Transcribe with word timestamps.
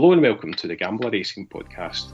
Hello 0.00 0.12
and 0.12 0.22
welcome 0.22 0.54
to 0.54 0.68
the 0.68 0.76
Gambler 0.76 1.10
Racing 1.10 1.48
Podcast. 1.48 2.12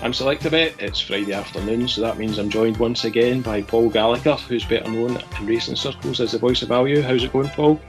I'm 0.00 0.12
Selectabet. 0.12 0.80
It's 0.80 1.00
Friday 1.00 1.32
afternoon, 1.32 1.88
so 1.88 2.02
that 2.02 2.16
means 2.16 2.38
I'm 2.38 2.48
joined 2.48 2.76
once 2.76 3.04
again 3.04 3.42
by 3.42 3.62
Paul 3.62 3.90
Gallagher, 3.90 4.34
who's 4.34 4.64
better 4.64 4.88
known 4.88 5.20
in 5.40 5.46
racing 5.46 5.74
circles 5.74 6.20
as 6.20 6.30
the 6.30 6.38
voice 6.38 6.62
of 6.62 6.68
value. 6.68 7.02
How's 7.02 7.24
it 7.24 7.32
going, 7.32 7.48
Paul? 7.48 7.80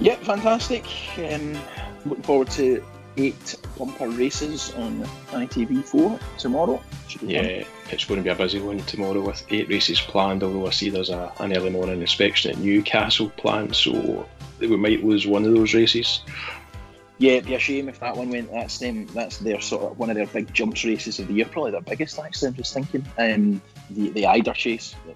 Yep, 0.00 0.22
fantastic. 0.22 0.86
Um, 1.18 1.58
looking 2.06 2.24
forward 2.24 2.50
to 2.52 2.82
eight 3.18 3.56
bumper 3.76 4.08
races 4.08 4.72
on 4.74 5.02
ITV4 5.30 6.20
tomorrow. 6.38 6.82
Yeah, 7.22 7.64
it's 7.90 8.04
going 8.04 8.18
to 8.20 8.24
be 8.24 8.30
a 8.30 8.34
busy 8.34 8.60
one 8.60 8.78
tomorrow 8.80 9.20
with 9.20 9.44
eight 9.50 9.68
races 9.68 10.00
planned, 10.00 10.42
although 10.42 10.66
I 10.66 10.70
see 10.70 10.90
there's 10.90 11.10
a, 11.10 11.32
an 11.40 11.56
early 11.56 11.70
morning 11.70 12.00
inspection 12.00 12.52
at 12.52 12.58
Newcastle 12.58 13.30
planned, 13.36 13.74
so 13.74 14.26
we 14.60 14.76
might 14.76 15.04
lose 15.04 15.26
one 15.26 15.44
of 15.44 15.54
those 15.54 15.74
races. 15.74 16.22
Yeah, 17.18 17.32
it'd 17.32 17.46
be 17.46 17.54
a 17.54 17.58
shame 17.58 17.88
if 17.88 17.98
that 17.98 18.16
one 18.16 18.30
went. 18.30 18.52
That's 18.52 18.78
them. 18.78 19.06
That's 19.06 19.38
their 19.38 19.60
sort 19.60 19.82
of 19.82 19.98
one 19.98 20.08
of 20.08 20.16
their 20.16 20.26
big 20.26 20.54
jumps 20.54 20.84
races 20.84 21.18
of 21.18 21.26
the 21.26 21.34
year, 21.34 21.46
probably 21.46 21.72
their 21.72 21.80
biggest. 21.80 22.18
Actually, 22.18 22.48
I'm 22.48 22.54
just 22.54 22.72
thinking. 22.72 23.04
Um, 23.18 23.60
the 23.90 24.10
the 24.10 24.26
Eider 24.26 24.52
Chase, 24.52 24.94
the, 25.04 25.14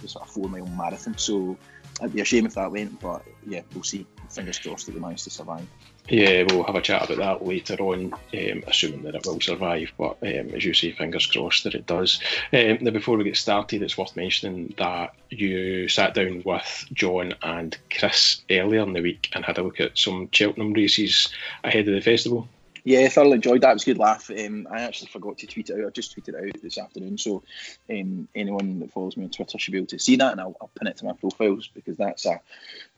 the 0.00 0.08
sort 0.08 0.26
of 0.26 0.32
four 0.32 0.48
mile 0.48 0.66
marathon. 0.66 1.18
So 1.18 1.58
it'd 2.00 2.14
be 2.14 2.22
a 2.22 2.24
shame 2.24 2.46
if 2.46 2.54
that 2.54 2.72
went, 2.72 2.98
but 3.00 3.22
yeah, 3.46 3.60
we'll 3.74 3.84
see. 3.84 4.06
Fingers 4.32 4.58
crossed 4.58 4.86
that 4.86 4.92
they 4.92 5.00
manage 5.00 5.24
to 5.24 5.30
survive. 5.30 5.66
Yeah, 6.08 6.44
we'll 6.48 6.64
have 6.64 6.74
a 6.74 6.80
chat 6.80 7.04
about 7.04 7.18
that 7.18 7.46
later 7.46 7.76
on, 7.80 8.12
um, 8.12 8.64
assuming 8.66 9.02
that 9.02 9.14
it 9.14 9.26
will 9.26 9.40
survive. 9.40 9.92
But 9.96 10.18
um, 10.22 10.54
as 10.54 10.64
you 10.64 10.74
say, 10.74 10.92
fingers 10.92 11.26
crossed 11.26 11.64
that 11.64 11.74
it 11.74 11.86
does. 11.86 12.20
Um, 12.52 12.78
now, 12.80 12.90
before 12.90 13.16
we 13.16 13.24
get 13.24 13.36
started, 13.36 13.82
it's 13.82 13.96
worth 13.96 14.16
mentioning 14.16 14.74
that 14.78 15.14
you 15.30 15.88
sat 15.88 16.14
down 16.14 16.42
with 16.44 16.86
John 16.92 17.34
and 17.42 17.76
Chris 17.90 18.42
earlier 18.50 18.82
in 18.82 18.94
the 18.94 19.02
week 19.02 19.30
and 19.32 19.44
had 19.44 19.58
a 19.58 19.62
look 19.62 19.80
at 19.80 19.96
some 19.96 20.28
Cheltenham 20.32 20.72
races 20.72 21.28
ahead 21.62 21.86
of 21.86 21.94
the 21.94 22.00
festival. 22.00 22.48
Yeah, 22.84 23.08
thoroughly 23.08 23.34
enjoyed 23.34 23.60
that. 23.60 23.70
It 23.70 23.74
was 23.74 23.82
a 23.82 23.86
good 23.86 23.98
laugh. 23.98 24.28
Um, 24.30 24.66
I 24.70 24.82
actually 24.82 25.08
forgot 25.08 25.38
to 25.38 25.46
tweet 25.46 25.70
it 25.70 25.78
out. 25.78 25.86
I 25.86 25.90
just 25.90 26.16
tweeted 26.16 26.30
it 26.30 26.54
out 26.56 26.62
this 26.62 26.78
afternoon. 26.78 27.16
So 27.16 27.44
um, 27.88 28.28
anyone 28.34 28.80
that 28.80 28.90
follows 28.90 29.16
me 29.16 29.24
on 29.24 29.30
Twitter 29.30 29.58
should 29.58 29.72
be 29.72 29.78
able 29.78 29.86
to 29.88 30.00
see 30.00 30.16
that, 30.16 30.32
and 30.32 30.40
I'll, 30.40 30.56
I'll 30.60 30.70
pin 30.76 30.88
it 30.88 30.96
to 30.96 31.04
my 31.04 31.12
profiles 31.12 31.68
because 31.68 31.96
that's 31.96 32.26
a 32.26 32.40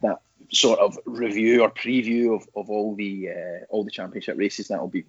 that 0.00 0.20
sort 0.50 0.78
of 0.78 0.98
review 1.06 1.62
or 1.62 1.70
preview 1.70 2.34
of, 2.34 2.48
of 2.54 2.70
all 2.70 2.94
the 2.94 3.30
uh, 3.30 3.64
all 3.68 3.84
the 3.84 3.90
championship 3.90 4.38
races. 4.38 4.68
That 4.68 4.80
will 4.80 4.88
be 4.88 5.04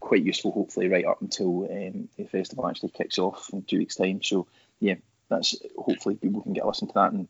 quite 0.00 0.24
useful, 0.24 0.52
hopefully, 0.52 0.88
right 0.88 1.04
up 1.04 1.20
until 1.20 1.64
um, 1.64 2.08
the 2.16 2.24
festival 2.24 2.66
actually 2.68 2.90
kicks 2.90 3.18
off 3.18 3.50
in 3.52 3.62
two 3.62 3.78
weeks' 3.78 3.96
time. 3.96 4.22
So 4.22 4.46
yeah, 4.80 4.94
that's 5.28 5.56
hopefully 5.76 6.16
people 6.16 6.42
can 6.42 6.52
get 6.52 6.64
a 6.64 6.66
listen 6.66 6.88
to 6.88 6.94
that 6.94 7.12
and 7.12 7.28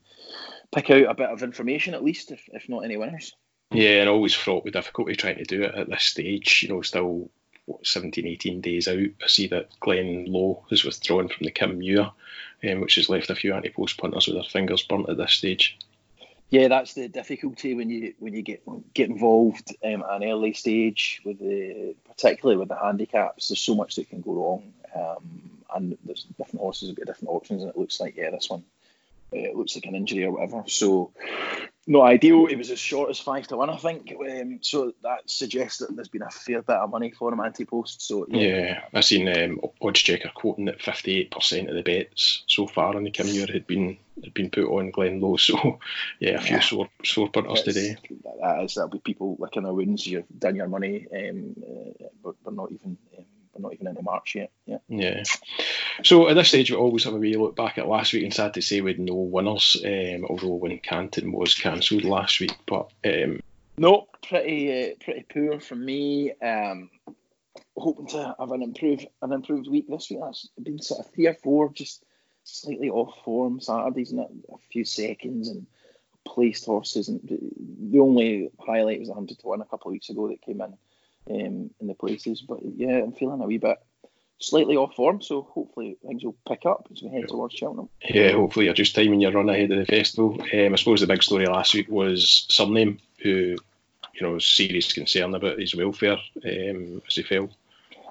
pick 0.73 0.91
out 0.91 1.11
a 1.11 1.15
bit 1.15 1.31
of 1.31 1.43
information 1.43 1.95
at 1.95 2.05
least, 2.05 2.31
if, 2.31 2.49
if 2.53 2.69
not 2.69 2.85
any 2.85 2.97
winners. 2.97 3.35
Yeah, 3.71 4.01
and 4.01 4.09
always 4.09 4.35
fraught 4.35 4.65
with 4.65 4.73
difficulty 4.73 5.15
trying 5.15 5.37
to 5.39 5.45
do 5.45 5.63
it 5.63 5.75
at 5.75 5.89
this 5.89 6.05
stage. 6.05 6.63
You 6.63 6.71
know, 6.71 6.83
still 6.83 7.31
what, 7.67 7.87
17, 7.87 8.27
18 8.27 8.61
days 8.61 8.89
out. 8.89 8.97
I 8.97 9.27
see 9.27 9.47
that 9.49 9.69
Glenloe 9.81 10.65
has 10.71 10.85
withdrawn 10.85 11.29
from 11.29 11.45
the 11.45 11.51
Kim 11.51 11.79
Muir, 11.79 12.11
um, 12.65 12.81
which 12.81 12.95
has 12.95 13.11
left 13.11 13.31
a 13.31 13.35
few 13.35 13.55
anti-post 13.55 13.99
punters 13.99 14.27
with 14.27 14.37
their 14.37 14.45
fingers 14.45 14.83
burnt 14.83 15.09
at 15.11 15.19
this 15.19 15.35
stage. 15.35 15.79
Yeah, 16.51 16.69
that's 16.69 16.95
the 16.95 17.09
difficulty 17.09 17.75
when 17.75 17.91
you 17.91 18.15
when 18.19 18.33
you 18.33 18.43
get 18.43 18.63
get 18.95 19.11
involved 19.11 19.77
um, 19.85 20.03
at 20.03 20.23
an 20.23 20.25
early 20.25 20.55
stage 20.55 21.21
with 21.25 21.39
the 21.39 21.95
particularly 22.07 22.57
with 22.57 22.69
the 22.69 22.77
handicaps. 22.77 23.49
There's 23.49 23.61
so 23.61 23.75
much 23.75 23.97
that 23.97 24.09
can 24.09 24.23
go 24.23 24.33
wrong, 24.33 24.73
um, 24.95 25.51
and 25.75 25.99
there's 26.05 26.23
different 26.23 26.61
horses 26.61 26.89
have 26.89 26.97
got 26.97 27.07
different 27.07 27.35
options, 27.35 27.63
and 27.63 27.71
it 27.71 27.77
looks 27.77 28.01
like 28.01 28.17
yeah, 28.17 28.31
this 28.31 28.49
one 28.49 28.65
uh, 29.33 29.39
it 29.39 29.57
looks 29.57 29.75
like 29.75 29.85
an 29.85 29.95
injury 29.95 30.25
or 30.25 30.33
whatever. 30.33 30.65
So 30.69 31.11
not 31.89 32.05
ideal. 32.05 32.47
It 32.47 32.57
was 32.57 32.71
as 32.71 32.79
short 32.79 33.09
as 33.09 33.19
five 33.19 33.47
to 33.49 33.57
one, 33.57 33.71
I 33.71 33.77
think. 33.77 34.13
Um, 34.13 34.59
so 34.61 34.93
that 35.03 35.23
suggests 35.25 35.79
that 35.79 35.95
there's 35.97 36.09
been 36.09 36.23
a 36.23 36.31
fair 36.31 36.61
bit 36.61 36.77
of 36.77 36.91
money 36.91 37.11
for 37.11 37.33
him 37.33 37.41
anti 37.41 37.65
post. 37.65 38.03
So 38.07 38.27
yeah, 38.29 38.41
yeah 38.41 38.81
I 38.93 39.01
seen 39.01 39.27
um, 39.29 39.61
Oddschecker 39.83 40.33
quoting 40.35 40.67
that 40.67 40.83
58 40.83 41.31
percent 41.31 41.71
of 41.71 41.75
the 41.75 41.83
bets 41.83 42.45
so 42.47 42.67
far 42.67 42.97
in 42.97 43.05
the 43.05 43.11
Kim 43.11 43.27
Muir 43.27 43.47
had 43.51 43.67
been 43.67 43.97
had 44.23 44.35
been 44.35 44.51
put 44.51 44.67
on 44.67 44.93
Glenloe. 44.93 45.41
So 45.41 45.79
yeah, 46.21 46.33
a 46.33 46.41
few 46.41 46.57
yeah. 46.57 46.63
sore 46.63 46.89
sore 47.03 47.31
punters 47.31 47.63
today. 47.63 47.97
That 48.43 48.65
is 48.65 48.75
that'll 48.75 48.91
be 48.91 48.99
people 48.99 49.37
licking 49.39 49.63
their 49.63 49.73
wounds. 49.73 50.07
You've 50.07 50.27
done 50.39 50.57
your 50.57 50.69
money, 50.69 51.07
um, 51.11 51.57
uh, 51.63 52.07
but, 52.23 52.35
but 52.45 52.55
not 52.55 52.71
even. 52.71 52.99
Um, 53.17 53.25
we're 53.59 53.69
not 53.69 53.75
even 53.75 53.89
into 53.89 54.03
March 54.03 54.35
yet. 54.35 54.51
Yeah. 54.67 54.79
Yeah. 54.89 55.23
So 56.03 56.29
at 56.29 56.35
this 56.35 56.49
stage, 56.49 56.71
we 56.71 56.77
always 56.77 57.05
have 57.05 57.15
a 57.15 57.19
wee 57.19 57.37
look 57.37 57.57
back 57.57 57.79
at 57.79 57.89
last 57.89 58.13
week, 58.13 58.25
and 58.25 58.35
sad 58.35 58.55
to 58.55 58.63
say 58.63 58.81
we 58.81 58.93
had 58.93 59.01
no 59.01 59.15
winners. 59.15 59.77
Um, 59.85 60.25
although 60.29 60.59
Wincanton 60.59 61.33
was 61.33 61.55
cancelled 61.55 62.05
last 62.05 62.41
week, 62.41 62.57
but 62.67 62.91
um, 63.05 63.41
no, 63.77 64.09
pretty 64.29 64.91
uh, 64.91 64.95
pretty 65.03 65.25
poor 65.33 65.61
from 65.61 65.85
me. 65.85 66.33
Um, 66.33 66.91
hoping 67.77 68.09
to 68.09 68.37
have 68.39 68.51
an 68.53 68.63
improved 68.63 69.07
an 69.23 69.33
improved 69.33 69.69
week 69.69 69.87
this 69.89 70.11
week. 70.11 70.21
That's 70.23 70.49
been 70.61 70.81
sort 70.81 71.07
of 71.07 71.13
three 71.13 71.27
or 71.27 71.35
four, 71.35 71.73
just 71.73 72.05
slightly 72.45 72.91
off 72.91 73.15
form 73.25 73.61
Saturdays 73.61 74.13
and 74.13 74.21
a 74.21 74.59
few 74.71 74.85
seconds 74.85 75.49
and 75.49 75.67
placed 76.25 76.67
horses. 76.67 77.09
And 77.09 77.21
the 77.91 78.01
only 78.01 78.51
highlight 78.59 79.01
was 79.01 79.09
a 79.09 79.13
100 79.13 79.39
to 79.39 79.47
1 79.47 79.61
a 79.61 79.65
couple 79.65 79.91
of 79.91 79.93
weeks 79.93 80.09
ago 80.11 80.29
that 80.29 80.43
came 80.43 80.61
in 80.61 80.77
um, 81.31 81.71
in 81.81 81.87
the 81.87 81.95
places. 81.95 82.43
But 82.43 82.61
yeah, 82.63 82.99
I'm 82.99 83.13
feeling 83.13 83.41
a 83.41 83.47
wee 83.47 83.59
bit 83.59 83.79
slightly 84.39 84.77
off 84.77 84.95
form, 84.95 85.21
so 85.21 85.43
hopefully 85.43 85.97
things 86.07 86.25
will 86.25 86.37
pick 86.47 86.65
up 86.65 86.89
as 86.93 87.03
we 87.03 87.09
head 87.09 87.29
towards 87.29 87.55
Cheltenham. 87.55 87.89
Yeah, 88.03 88.33
hopefully 88.33 88.67
you're 88.67 88.75
just 88.75 88.95
timing 88.95 89.21
your 89.21 89.33
run 89.33 89.49
ahead 89.49 89.71
of 89.73 89.79
the 89.79 89.87
festival. 89.87 90.41
Um, 90.41 90.73
I 90.73 90.77
suppose 90.77 91.01
the 91.01 91.07
big 91.07 91.23
story 91.23 91.47
last 91.47 91.75
week 91.75 91.89
was 91.89 92.47
Cyrname, 92.49 92.99
who 93.23 93.57
you 94.15 94.23
know 94.23 94.39
serious 94.39 94.93
concern 94.93 95.35
about 95.35 95.59
his 95.59 95.75
welfare 95.75 96.19
um, 96.45 97.03
as 97.07 97.17
he 97.17 97.23
fell. 97.23 97.51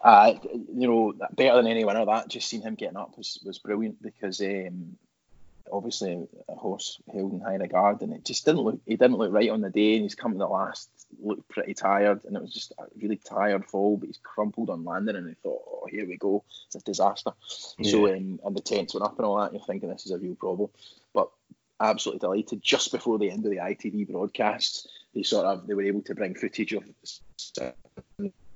Uh, 0.03 0.35
you 0.73 0.87
know, 0.87 1.13
better 1.33 1.57
than 1.57 1.67
anyone 1.67 1.97
of 1.97 2.07
that. 2.07 2.29
Just 2.29 2.49
seeing 2.49 2.61
him 2.61 2.75
getting 2.75 2.97
up 2.97 3.17
was, 3.17 3.39
was 3.43 3.57
brilliant 3.57 4.01
because 4.01 4.39
um, 4.41 4.95
obviously 5.71 6.27
a 6.47 6.55
horse 6.55 6.99
held 7.11 7.33
in 7.33 7.41
high 7.41 7.55
regard, 7.55 8.01
and 8.01 8.13
it 8.13 8.23
just 8.23 8.45
didn't 8.45 8.61
look. 8.61 8.79
He 8.85 8.95
didn't 8.95 9.17
look 9.17 9.31
right 9.31 9.49
on 9.49 9.61
the 9.61 9.69
day, 9.69 9.95
and 9.95 10.03
he's 10.03 10.15
come 10.15 10.33
to 10.33 10.37
the 10.37 10.47
last, 10.47 10.89
looked 11.21 11.47
pretty 11.49 11.73
tired, 11.73 12.23
and 12.25 12.35
it 12.35 12.41
was 12.41 12.53
just 12.53 12.71
a 12.77 12.85
really 13.01 13.17
tired 13.17 13.65
fall. 13.65 13.97
But 13.97 14.07
he's 14.07 14.19
crumpled 14.21 14.69
on 14.69 14.85
landing, 14.85 15.15
and 15.15 15.29
I 15.29 15.35
thought, 15.43 15.61
oh, 15.67 15.87
here 15.89 16.07
we 16.07 16.17
go, 16.17 16.43
it's 16.67 16.75
a 16.75 16.79
disaster. 16.79 17.31
Yeah. 17.77 17.91
So, 17.91 18.07
um, 18.07 18.39
and 18.45 18.55
the 18.55 18.61
tents 18.61 18.93
went 18.93 19.05
up 19.05 19.17
and 19.17 19.25
all 19.25 19.37
that, 19.37 19.53
you're 19.53 19.61
thinking 19.61 19.89
this 19.89 20.05
is 20.05 20.11
a 20.11 20.17
real 20.17 20.35
problem. 20.35 20.69
But 21.13 21.29
absolutely 21.79 22.19
delighted. 22.19 22.61
Just 22.61 22.91
before 22.91 23.17
the 23.17 23.31
end 23.31 23.45
of 23.45 23.51
the 23.51 23.57
ITV 23.57 24.09
broadcasts, 24.09 24.87
they 25.13 25.23
sort 25.23 25.45
of 25.45 25.67
they 25.67 25.73
were 25.73 25.83
able 25.83 26.01
to 26.01 26.15
bring 26.15 26.35
footage 26.35 26.73
of 26.73 26.83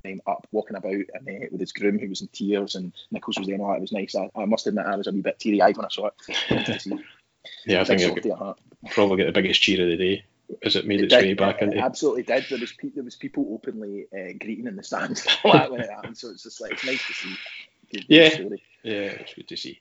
him 0.03 0.21
up 0.25 0.47
walking 0.51 0.75
about 0.75 0.93
and 0.93 1.29
uh, 1.29 1.45
with 1.51 1.59
his 1.59 1.71
groom 1.71 1.99
who 1.99 2.09
was 2.09 2.21
in 2.21 2.27
tears 2.29 2.73
and 2.73 2.91
Nicholls 3.11 3.37
was 3.37 3.47
there 3.47 3.55
and 3.55 3.63
all 3.63 3.69
that. 3.69 3.77
It 3.77 3.81
was 3.81 3.91
nice. 3.91 4.15
I, 4.15 4.29
I 4.35 4.45
must 4.45 4.65
admit 4.67 4.85
I 4.85 4.95
was 4.95 5.07
a 5.07 5.11
wee 5.11 5.21
bit 5.21 5.39
teary 5.39 5.61
eyed 5.61 5.77
when 5.77 5.85
I 5.85 5.89
saw 5.89 6.07
it. 6.07 6.85
yeah, 7.65 7.81
I 7.81 7.83
think 7.83 8.01
it 8.01 8.25
probably 8.89 9.17
get 9.17 9.27
the 9.27 9.31
biggest 9.31 9.61
cheer 9.61 9.83
of 9.83 9.89
the 9.89 9.97
day 9.97 10.25
as 10.63 10.75
it 10.75 10.87
made 10.87 10.99
it 10.99 11.05
its 11.05 11.13
did, 11.13 11.23
way 11.23 11.33
back 11.33 11.61
into. 11.61 11.77
It 11.77 11.81
absolutely 11.81 12.23
did. 12.23 12.45
There 12.49 12.59
was 12.59 12.71
pe- 12.73 12.89
there 12.89 13.03
was 13.03 13.15
people 13.15 13.47
openly 13.53 14.07
uh, 14.13 14.33
greeting 14.39 14.67
in 14.67 14.75
the 14.75 14.83
stands 14.83 15.25
when 15.43 15.81
it 15.81 15.89
happened. 15.89 16.17
So 16.17 16.29
it's 16.29 16.43
just 16.43 16.61
like 16.61 16.73
it's 16.73 16.85
nice 16.85 17.05
to 17.07 17.13
see. 17.13 17.35
Good, 17.91 18.05
yeah, 18.07 18.37
good 18.37 18.59
yeah, 18.83 18.93
it's 18.93 19.33
good 19.35 19.47
to 19.49 19.57
see. 19.57 19.79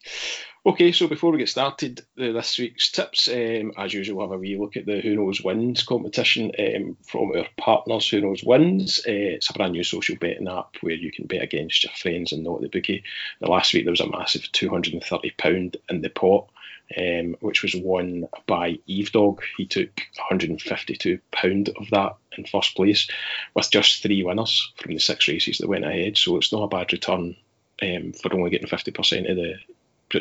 Okay, 0.67 0.93
so 0.93 1.09
before 1.09 1.33
we 1.33 1.39
get 1.39 1.49
started, 1.49 2.01
uh, 2.21 2.33
this 2.33 2.59
week's 2.59 2.93
tips, 2.93 3.29
um, 3.29 3.73
as 3.79 3.95
usual, 3.95 4.19
we'll 4.19 4.29
have 4.29 4.37
a 4.37 4.39
wee 4.39 4.59
look 4.59 4.77
at 4.77 4.85
the 4.85 5.01
Who 5.01 5.17
Knows 5.17 5.43
Wins 5.43 5.83
competition 5.85 6.53
um, 6.59 6.99
from 7.07 7.33
our 7.35 7.47
partners, 7.57 8.09
Who 8.09 8.21
Knows 8.21 8.45
Wins. 8.45 8.99
Uh, 8.99 9.37
it's 9.37 9.49
a 9.49 9.55
brand 9.55 9.73
new 9.73 9.85
social 9.85 10.17
betting 10.17 10.49
app 10.49 10.77
where 10.83 10.95
you 10.95 11.11
can 11.11 11.27
bet 11.27 11.43
against 11.43 11.85
your 11.85 11.93
friends 11.95 12.33
and 12.33 12.45
not 12.45 12.61
the 12.61 12.69
bookie. 12.69 13.05
The 13.41 13.51
last 13.51 13.73
week 13.73 13.85
there 13.85 13.93
was 13.93 14.01
a 14.01 14.11
massive 14.11 14.43
£230 14.53 15.77
in 15.89 16.03
the 16.03 16.11
pot. 16.11 16.51
Um, 16.99 17.37
which 17.41 17.63
was 17.63 17.77
won 17.77 18.27
by 18.47 18.81
Eve 18.87 19.13
Dog. 19.13 19.43
He 19.57 19.67
took 19.67 19.91
£152 20.29 21.21
of 21.69 21.91
that 21.91 22.17
in 22.37 22.47
first 22.47 22.75
place, 22.75 23.09
with 23.55 23.71
just 23.71 24.03
three 24.03 24.25
winners 24.25 24.73
from 24.77 24.95
the 24.95 24.99
six 24.99 25.29
races 25.29 25.59
that 25.59 25.69
went 25.69 25.85
ahead. 25.85 26.19
So 26.19 26.37
it's 26.37 26.53
not 26.53 26.65
a 26.65 26.69
bad 26.69 26.93
return 26.93 27.37
um, 27.81 28.13
for 28.13 28.35
only 28.35 28.51
getting 28.51 28.67
50% 28.67 29.31
of 29.31 29.37
the 29.37 29.55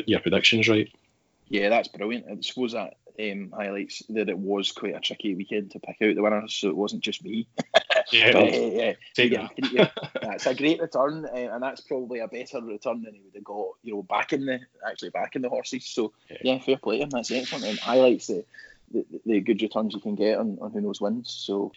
your 0.06 0.20
predictions 0.20 0.68
right. 0.68 0.90
Yeah, 1.48 1.68
that's 1.68 1.88
brilliant. 1.88 2.26
I 2.30 2.40
suppose 2.40 2.72
that 2.72 2.96
um, 3.18 3.52
highlights 3.54 4.02
that 4.10 4.28
it 4.28 4.38
was 4.38 4.72
quite 4.72 4.94
a 4.94 5.00
tricky 5.00 5.34
weekend 5.34 5.72
to 5.72 5.80
pick 5.80 5.96
out 6.02 6.14
the 6.14 6.22
winners, 6.22 6.54
so 6.54 6.68
it 6.68 6.76
wasn't 6.76 7.02
just 7.02 7.24
me. 7.24 7.46
yeah, 8.12 8.32
but, 8.32 8.42
uh, 8.42 8.56
yeah, 8.56 8.92
yeah, 9.16 9.48
yeah, 9.72 9.90
it's 10.34 10.46
a 10.46 10.54
great 10.54 10.80
return, 10.80 11.24
uh, 11.24 11.36
and 11.36 11.62
that's 11.62 11.80
probably 11.80 12.20
a 12.20 12.28
better 12.28 12.60
return 12.60 13.02
than 13.02 13.14
he 13.14 13.20
would 13.20 13.34
have 13.34 13.44
got, 13.44 13.68
you 13.82 13.94
know, 13.94 14.02
back 14.02 14.32
in 14.32 14.46
the 14.46 14.60
actually 14.86 15.10
back 15.10 15.36
in 15.36 15.42
the 15.42 15.48
horses. 15.48 15.86
So 15.86 16.12
yeah, 16.30 16.36
yeah 16.42 16.58
fair 16.58 16.76
play 16.76 17.00
him. 17.00 17.10
That's 17.10 17.30
excellent, 17.30 17.64
and 17.64 17.78
highlights 17.78 18.28
the, 18.28 18.44
the, 18.92 19.04
the 19.26 19.40
good 19.40 19.62
returns 19.62 19.94
you 19.94 20.00
can 20.00 20.14
get 20.14 20.38
on, 20.38 20.58
on 20.60 20.72
who 20.72 20.80
knows 20.80 21.00
wins. 21.00 21.30
So 21.30 21.72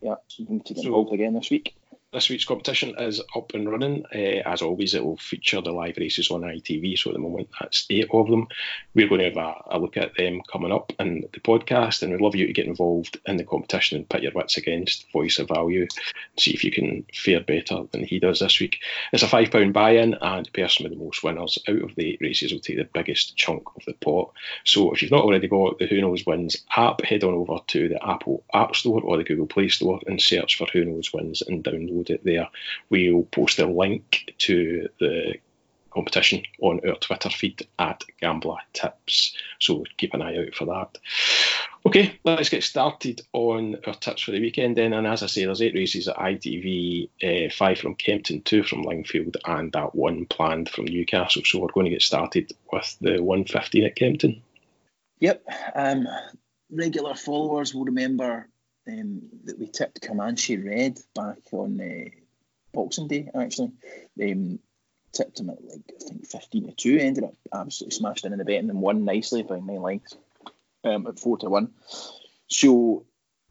yeah, 0.00 0.16
you 0.36 0.46
need 0.48 0.66
to 0.66 0.74
get 0.74 0.82
so, 0.82 0.88
involved 0.88 1.12
again 1.12 1.34
this 1.34 1.50
week. 1.50 1.74
This 2.12 2.28
week's 2.28 2.44
competition 2.44 2.94
is 2.98 3.20
up 3.36 3.54
and 3.54 3.70
running. 3.70 4.04
Uh, 4.12 4.42
as 4.44 4.62
always, 4.62 4.94
it 4.94 5.04
will 5.04 5.16
feature 5.16 5.60
the 5.60 5.70
live 5.70 5.96
races 5.96 6.30
on 6.30 6.40
ITV. 6.40 6.98
So 6.98 7.10
at 7.10 7.14
the 7.14 7.20
moment, 7.20 7.48
that's 7.60 7.86
eight 7.88 8.08
of 8.12 8.28
them. 8.28 8.48
We're 8.94 9.08
going 9.08 9.20
to 9.20 9.28
have 9.28 9.36
a, 9.36 9.76
a, 9.76 9.78
look 9.78 9.96
at 9.96 10.16
them 10.16 10.42
coming 10.50 10.72
up 10.72 10.92
in 10.98 11.24
the 11.32 11.40
podcast, 11.40 12.02
and 12.02 12.10
we'd 12.10 12.20
love 12.20 12.34
you 12.34 12.48
to 12.48 12.52
get 12.52 12.66
involved 12.66 13.20
in 13.26 13.36
the 13.36 13.44
competition 13.44 13.96
and 13.96 14.08
put 14.08 14.22
your 14.22 14.32
wits 14.32 14.56
against 14.56 15.10
Voice 15.12 15.38
of 15.38 15.48
Value, 15.48 15.82
and 15.82 15.90
see 16.36 16.50
if 16.50 16.64
you 16.64 16.72
can 16.72 17.06
fare 17.14 17.40
better 17.40 17.84
than 17.92 18.02
he 18.02 18.18
does 18.18 18.40
this 18.40 18.58
week. 18.58 18.80
It's 19.12 19.22
a 19.22 19.28
five 19.28 19.52
pound 19.52 19.72
buy-in, 19.72 20.14
and 20.14 20.46
the 20.46 20.50
person 20.50 20.82
with 20.82 20.92
the 20.92 21.04
most 21.04 21.22
winners 21.22 21.58
out 21.68 21.82
of 21.82 21.94
the 21.94 22.10
eight 22.10 22.20
races 22.20 22.52
will 22.52 22.60
take 22.60 22.76
the 22.78 22.88
biggest 22.92 23.36
chunk 23.36 23.62
of 23.76 23.84
the 23.86 23.94
pot. 23.94 24.32
So 24.64 24.92
if 24.92 25.00
you've 25.00 25.12
not 25.12 25.24
already 25.24 25.46
got 25.46 25.78
the 25.78 25.86
Who 25.86 26.00
Knows 26.00 26.26
Wins 26.26 26.56
app, 26.76 27.02
head 27.02 27.22
on 27.22 27.34
over 27.34 27.58
to 27.68 27.88
the 27.88 28.04
Apple 28.04 28.42
App 28.52 28.74
Store 28.74 29.00
or 29.00 29.16
the 29.16 29.24
Google 29.24 29.46
Play 29.46 29.68
Store 29.68 30.00
and 30.08 30.20
search 30.20 30.58
for 30.58 30.66
Who 30.72 30.84
Knows 30.84 31.12
Wins 31.12 31.42
and 31.42 31.62
download 31.62 31.99
it 32.08 32.24
there. 32.24 32.48
We'll 32.88 33.24
post 33.24 33.58
a 33.58 33.66
link 33.66 34.32
to 34.38 34.88
the 34.98 35.34
competition 35.90 36.42
on 36.60 36.80
our 36.88 36.96
Twitter 36.96 37.30
feed 37.30 37.66
at 37.78 38.04
Gambler 38.20 38.58
Tips. 38.72 39.36
So 39.58 39.84
keep 39.98 40.14
an 40.14 40.22
eye 40.22 40.38
out 40.38 40.54
for 40.54 40.66
that. 40.66 40.98
Okay, 41.86 42.18
let's 42.24 42.50
get 42.50 42.62
started 42.62 43.22
on 43.32 43.76
our 43.86 43.94
tips 43.94 44.22
for 44.22 44.32
the 44.32 44.40
weekend 44.40 44.76
then. 44.76 44.92
And 44.92 45.06
as 45.06 45.22
I 45.22 45.26
say, 45.26 45.44
there's 45.46 45.62
eight 45.62 45.74
races 45.74 46.08
at 46.08 46.16
ITV, 46.16 47.08
uh, 47.22 47.50
five 47.50 47.78
from 47.78 47.94
Kempton, 47.94 48.42
two 48.42 48.62
from 48.62 48.84
Lingfield, 48.84 49.36
and 49.46 49.72
that 49.72 49.94
one 49.94 50.26
planned 50.26 50.68
from 50.68 50.84
Newcastle. 50.84 51.42
So 51.44 51.58
we're 51.58 51.68
going 51.68 51.86
to 51.86 51.90
get 51.90 52.02
started 52.02 52.52
with 52.70 52.96
the 53.00 53.22
150 53.22 53.86
at 53.86 53.96
Kempton. 53.96 54.42
Yep. 55.20 55.42
Um, 55.74 56.06
regular 56.70 57.14
followers 57.14 57.74
will 57.74 57.84
remember 57.86 58.49
um, 58.88 59.22
that 59.44 59.58
we 59.58 59.68
tipped 59.68 60.02
Comanche 60.02 60.56
Red 60.56 60.98
back 61.14 61.38
on 61.52 61.80
uh, 61.80 62.10
Boxing 62.72 63.08
Day, 63.08 63.30
actually. 63.34 63.72
Um, 64.22 64.58
tipped 65.12 65.40
him 65.40 65.50
at 65.50 65.62
like 65.64 65.92
I 66.00 66.04
think 66.04 66.26
15 66.26 66.66
to 66.68 66.72
2, 66.72 66.98
ended 66.98 67.24
up 67.24 67.34
absolutely 67.52 67.96
smashed 67.96 68.24
in, 68.24 68.32
in 68.32 68.38
the 68.38 68.44
betting 68.44 68.70
and 68.70 68.80
won 68.80 69.04
nicely 69.04 69.42
by 69.42 69.58
nine 69.58 69.82
lengths 69.82 70.16
um, 70.84 71.06
at 71.06 71.18
4 71.18 71.38
to 71.38 71.50
1. 71.50 71.70
So 72.46 73.06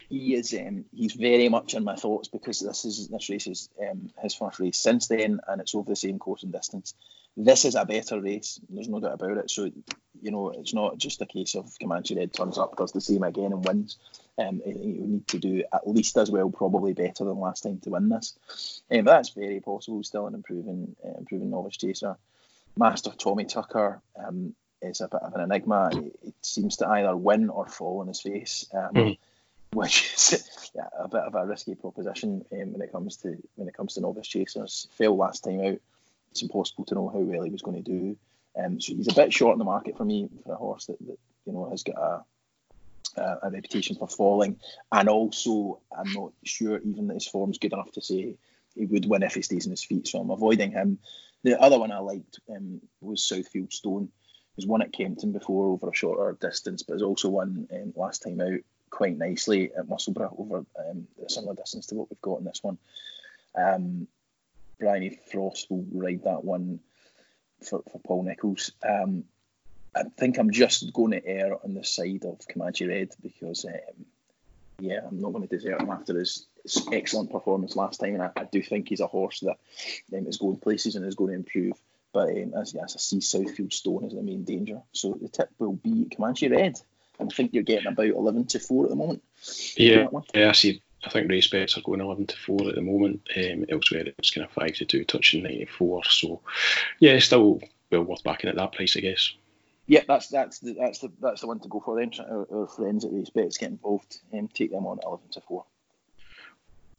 he 0.10 0.34
is 0.34 0.54
um, 0.54 0.86
he's 0.92 1.14
very 1.14 1.50
much 1.50 1.76
in 1.76 1.84
my 1.84 1.96
thoughts 1.96 2.28
because 2.28 2.60
this 2.60 2.84
is 2.86 3.08
this 3.10 3.30
race 3.30 3.48
is 3.48 3.70
um, 3.80 4.10
his 4.22 4.34
first 4.34 4.60
race 4.60 4.78
since 4.78 5.08
then 5.08 5.40
and 5.48 5.62
it's 5.62 5.76
over 5.76 5.90
the 5.90 5.96
same 5.96 6.18
course 6.20 6.44
and 6.44 6.52
distance. 6.52 6.96
This 7.38 7.64
is 7.64 7.76
a 7.76 7.86
better 7.86 8.20
race, 8.20 8.60
there's 8.70 8.90
no 8.90 9.00
doubt 9.00 9.14
about 9.14 9.38
it. 9.38 9.52
So 9.52 9.70
you 10.22 10.32
know 10.32 10.50
it's 10.50 10.74
not 10.74 10.98
just 10.98 11.22
a 11.22 11.26
case 11.26 11.56
of 11.56 11.70
Comanche 11.80 12.16
Red 12.16 12.34
turns 12.34 12.58
up, 12.58 12.76
does 12.76 12.92
the 12.92 13.02
same 13.02 13.24
again 13.24 13.54
and 13.54 13.64
wins. 13.64 13.98
Um, 14.40 14.62
you 14.66 14.74
need 14.76 15.28
to 15.30 15.40
do 15.40 15.64
at 15.72 15.88
least 15.88 16.18
as 16.18 16.32
well, 16.32 16.50
probably 16.50 16.94
better 16.94 17.26
than 17.26 17.40
last 17.40 17.64
time 17.64 17.80
to 17.80 17.90
win 17.90 18.10
this. 18.10 18.82
Um, 18.90 19.04
that's 19.04 19.30
very 19.30 19.60
possible. 19.60 20.04
Still 20.04 20.28
an 20.28 20.34
improving 20.34 20.96
uh, 21.04 21.18
improving 21.18 21.50
novice 21.50 21.78
chaser. 21.78 22.16
Master 22.78 23.12
Tommy 23.12 23.46
Tucker 23.46 24.02
um, 24.16 24.56
is 24.82 25.02
a 25.02 25.10
bit 25.10 25.22
of 25.22 25.34
an 25.34 25.42
enigma. 25.42 25.90
It, 25.94 26.34
seems 26.42 26.78
to 26.78 26.88
either 26.88 27.16
win 27.16 27.50
or 27.50 27.68
fall 27.68 28.00
on 28.00 28.08
his 28.08 28.22
face. 28.22 28.66
Um, 28.74 28.94
mm 28.94 29.18
which 29.72 30.14
is 30.34 30.72
yeah, 30.76 30.88
a 30.98 31.08
bit 31.08 31.22
of 31.22 31.36
a 31.36 31.46
risky 31.46 31.76
proposition 31.76 32.46
um, 32.52 32.74
when 32.74 32.82
it 32.82 32.92
comes 32.92 33.18
to 33.18 33.38
when 33.56 33.68
it 33.68 33.76
comes 33.76 33.94
to 33.94 34.02
novice 34.02 34.28
chasers. 34.28 34.88
Failed 34.94 35.18
last 35.18 35.44
time 35.44 35.62
out. 35.62 35.82
It's 36.32 36.42
impossible 36.42 36.86
to 36.86 36.96
know 36.96 37.10
how 37.10 37.20
well 37.20 37.44
he 37.44 37.52
was 37.52 37.62
going 37.62 37.84
to 37.84 37.92
do. 37.92 38.18
Um, 38.58 38.80
so 38.80 38.96
he's 38.96 39.08
a 39.08 39.16
bit 39.16 39.34
short 39.34 39.54
in 39.54 39.60
the 39.60 39.66
market 39.66 39.98
for 39.98 40.06
me 40.06 40.30
for 40.44 40.54
a 40.54 40.58
horse 40.58 40.86
that, 40.88 41.00
that 41.00 41.18
you 41.46 41.54
know 41.54 41.70
has 41.70 41.84
got 41.84 41.98
a, 41.98 42.24
a, 43.16 43.38
a 43.44 43.50
reputation 43.50 43.96
for 43.96 44.08
falling, 44.08 44.60
and 44.92 45.10
also 45.10 45.80
I'm 45.98 46.14
not 46.14 46.34
sure 46.44 46.78
even 46.78 47.08
that 47.08 47.16
his 47.16 47.28
form's 47.28 47.58
good 47.58 47.74
enough 47.74 47.92
to 47.94 48.02
say 48.02 48.36
he 48.76 48.86
would 48.86 49.08
win 49.08 49.24
if 49.24 49.36
he 49.36 49.42
stays 49.42 49.66
on 49.66 49.72
his 49.72 49.84
feet. 49.84 50.08
So 50.08 50.20
I'm 50.20 50.30
avoiding 50.30 50.72
him. 50.72 51.00
The 51.44 51.60
other 51.60 51.80
one 51.80 51.92
I 51.92 52.00
liked 52.00 52.40
um, 52.50 52.82
was 53.02 53.22
Southfield 53.22 53.72
Stone. 53.74 54.10
He's 54.56 54.68
won 54.68 54.82
at 54.82 54.92
Kempton 54.92 55.32
before 55.32 55.68
over 55.68 55.90
a 55.90 55.96
shorter 55.96 56.38
distance, 56.40 56.84
but 56.84 56.94
has 56.94 57.02
also 57.02 57.30
won 57.30 57.68
um, 57.74 57.94
last 57.96 58.24
time 58.24 58.42
out 58.42 58.60
quite 58.90 59.18
nicely 59.18 59.72
at 59.74 59.88
Musselburgh 59.88 60.34
over 60.38 60.58
um, 60.58 61.08
a 61.26 61.30
similar 61.30 61.56
distance 61.56 61.88
to 61.88 61.96
what 61.96 62.10
we've 62.10 62.22
got 62.22 62.40
in 62.40 62.46
this 62.46 62.64
one. 62.64 62.78
Um, 63.56 64.08
Frost 65.32 65.70
will 65.70 65.86
ride 65.92 66.24
that 66.24 66.44
one 66.44 66.80
for, 67.64 67.84
for 67.92 68.00
Paul 68.00 68.24
Nicholls. 68.24 68.72
Um, 68.88 69.26
I 70.00 70.04
think 70.18 70.38
I'm 70.38 70.52
just 70.52 70.92
going 70.94 71.12
to 71.12 71.26
err 71.26 71.58
on 71.64 71.74
the 71.74 71.84
side 71.84 72.24
of 72.24 72.40
Comanche 72.48 72.88
Red 72.88 73.10
because, 73.22 73.66
um, 73.66 74.06
yeah, 74.80 75.02
I'm 75.06 75.20
not 75.20 75.34
going 75.34 75.48
to 75.48 75.56
desert 75.56 75.82
him 75.82 75.90
after 75.90 76.18
his, 76.18 76.46
his 76.64 76.88
excellent 76.92 77.32
performance 77.32 77.76
last 77.76 78.00
time, 78.00 78.14
and 78.14 78.24
I, 78.24 78.32
I, 78.36 78.46
do 78.46 78.62
think 78.62 78.88
he's 78.88 79.02
a 79.02 79.08
horse 79.08 79.42
that 79.42 79.58
um, 80.18 80.28
is 80.28 80.38
going 80.38 80.58
places 80.58 80.96
and 80.96 81.06
is 81.06 81.16
going 81.16 81.32
to 81.32 81.36
improve. 81.36 81.74
But 82.14 82.30
um, 82.30 82.54
as, 82.56 82.74
as 82.76 82.96
I 82.96 83.00
see, 83.00 83.18
Southfield 83.18 83.74
Stone 83.74 84.06
is 84.06 84.14
the 84.14 84.22
main 84.22 84.44
danger. 84.44 84.82
So 84.94 85.18
the 85.22 85.28
tip 85.28 85.50
will 85.60 85.74
be 85.74 86.08
Comanche 86.16 86.48
Red. 86.48 86.80
I 87.20 87.26
think 87.26 87.54
you're 87.54 87.64
getting 87.64 87.88
about 87.88 88.08
11 88.08 88.46
to 88.48 88.60
4 88.60 88.86
at 88.86 88.90
the 88.90 88.96
moment. 88.96 89.22
Yeah, 89.76 90.08
yeah 90.34 90.50
I 90.50 90.54
see. 90.54 90.82
I 91.04 91.10
think 91.10 91.30
race 91.30 91.48
bets 91.48 91.78
are 91.78 91.82
going 91.82 92.02
11 92.02 92.28
to 92.28 92.38
4 92.38 92.70
at 92.70 92.76
the 92.76 92.82
moment. 92.82 93.28
Um, 93.36 93.66
elsewhere, 93.70 94.06
it's 94.18 94.32
kind 94.32 94.46
of 94.46 94.52
5 94.54 94.74
to 94.76 94.86
2, 94.86 95.04
touching 95.06 95.44
94. 95.44 96.06
So, 96.06 96.42
yeah, 97.00 97.20
still 97.20 97.62
well 97.92 98.04
worth 98.04 98.24
backing 98.24 98.50
at 98.50 98.56
that 98.56 98.74
price, 98.74 98.96
I 98.98 99.02
guess. 99.02 99.34
Yeah, 99.90 100.04
that's 100.08 100.28
that's 100.28 100.60
the, 100.60 100.74
that's 100.74 101.00
the 101.00 101.12
that's 101.20 101.42
the 101.42 101.48
one 101.48 101.60
to 101.62 101.68
go 101.68 101.80
for. 101.80 102.00
Then 102.00 102.12
our, 102.20 102.48
our 102.54 102.68
friends 102.68 103.04
at 103.06 103.12
Race 103.12 103.32
Bets 103.32 103.58
get 103.58 103.72
involved 103.72 104.20
and 104.32 104.42
um, 104.42 104.50
take 104.54 104.70
them 104.70 104.86
on 104.86 105.00
11 105.04 105.30
to 105.32 105.42
4. 105.42 105.66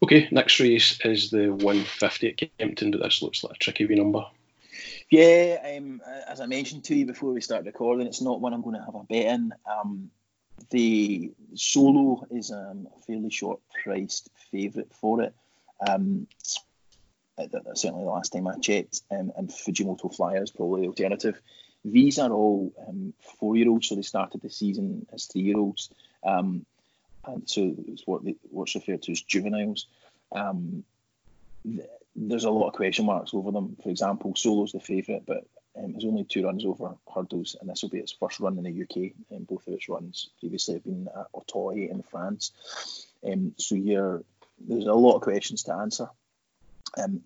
Okay, 0.03 0.27
next 0.29 0.59
race 0.59 0.99
is 1.05 1.31
the 1.31 1.53
150 1.53 2.27
at 2.27 2.49
Kempton, 2.57 2.91
but 2.91 3.01
this 3.01 3.21
looks 3.21 3.45
like 3.45 3.55
a 3.55 3.59
tricky 3.59 3.85
wee 3.85 3.95
number. 3.95 4.25
Yeah, 5.09 5.77
um, 5.77 6.01
as 6.27 6.41
I 6.41 6.47
mentioned 6.47 6.83
to 6.85 6.95
you 6.95 7.05
before 7.05 7.31
we 7.31 7.39
start 7.39 7.63
recording, 7.63 8.07
it's 8.07 8.21
not 8.21 8.41
one 8.41 8.53
I'm 8.53 8.61
going 8.61 8.75
to 8.75 8.83
have 8.83 8.95
a 8.95 9.03
bet 9.03 9.25
in. 9.25 9.53
Um, 9.65 10.11
the 10.69 11.31
solo 11.55 12.27
is 12.29 12.51
um, 12.51 12.89
a 12.93 13.01
fairly 13.03 13.29
short 13.29 13.61
priced 13.83 14.29
favourite 14.51 14.93
for 14.93 15.21
it. 15.21 15.33
Um, 15.87 16.27
certainly 17.37 18.03
the 18.03 18.09
last 18.09 18.33
time 18.33 18.47
I 18.47 18.57
checked, 18.57 19.01
um, 19.11 19.31
and 19.37 19.49
Fujimoto 19.49 20.13
Flyer 20.13 20.43
is 20.43 20.51
probably 20.51 20.81
the 20.81 20.87
alternative. 20.87 21.39
These 21.83 22.19
are 22.19 22.31
all 22.31 22.71
um, 22.87 23.13
four 23.39 23.55
year 23.55 23.69
olds, 23.69 23.87
so 23.87 23.95
they 23.95 24.01
started 24.01 24.41
the 24.41 24.49
season 24.49 25.05
as 25.13 25.25
three 25.25 25.41
year 25.41 25.57
olds. 25.57 25.89
Um, 26.23 26.65
and 27.25 27.47
so 27.49 27.75
it's 27.87 28.05
what 28.05 28.23
they, 28.23 28.35
what's 28.49 28.75
referred 28.75 29.03
to 29.03 29.11
as 29.11 29.21
juveniles. 29.21 29.87
Um, 30.31 30.83
there's 32.15 32.43
a 32.43 32.51
lot 32.51 32.67
of 32.67 32.73
question 32.73 33.05
marks 33.05 33.33
over 33.33 33.51
them. 33.51 33.77
For 33.81 33.89
example, 33.89 34.35
Solo's 34.35 34.71
the 34.71 34.79
favourite, 34.79 35.25
but 35.25 35.45
um, 35.77 35.91
there's 35.91 36.05
only 36.05 36.23
two 36.23 36.45
runs 36.45 36.65
over 36.65 36.95
hurdles, 37.13 37.55
and 37.59 37.69
this 37.69 37.81
will 37.81 37.89
be 37.89 37.99
its 37.99 38.11
first 38.11 38.39
run 38.39 38.57
in 38.57 38.63
the 38.63 38.81
UK. 38.83 39.13
And 39.29 39.47
both 39.47 39.67
of 39.67 39.73
its 39.73 39.89
runs 39.89 40.29
previously 40.39 40.75
have 40.75 40.83
been 40.83 41.07
at 41.15 41.27
Auteuil 41.33 41.89
in 41.89 42.03
France. 42.03 43.07
Um, 43.25 43.53
so 43.57 43.75
there's 44.59 44.85
a 44.85 44.93
lot 44.93 45.15
of 45.15 45.21
questions 45.21 45.63
to 45.63 45.75
answer. 45.75 46.09
Um, 47.01 47.21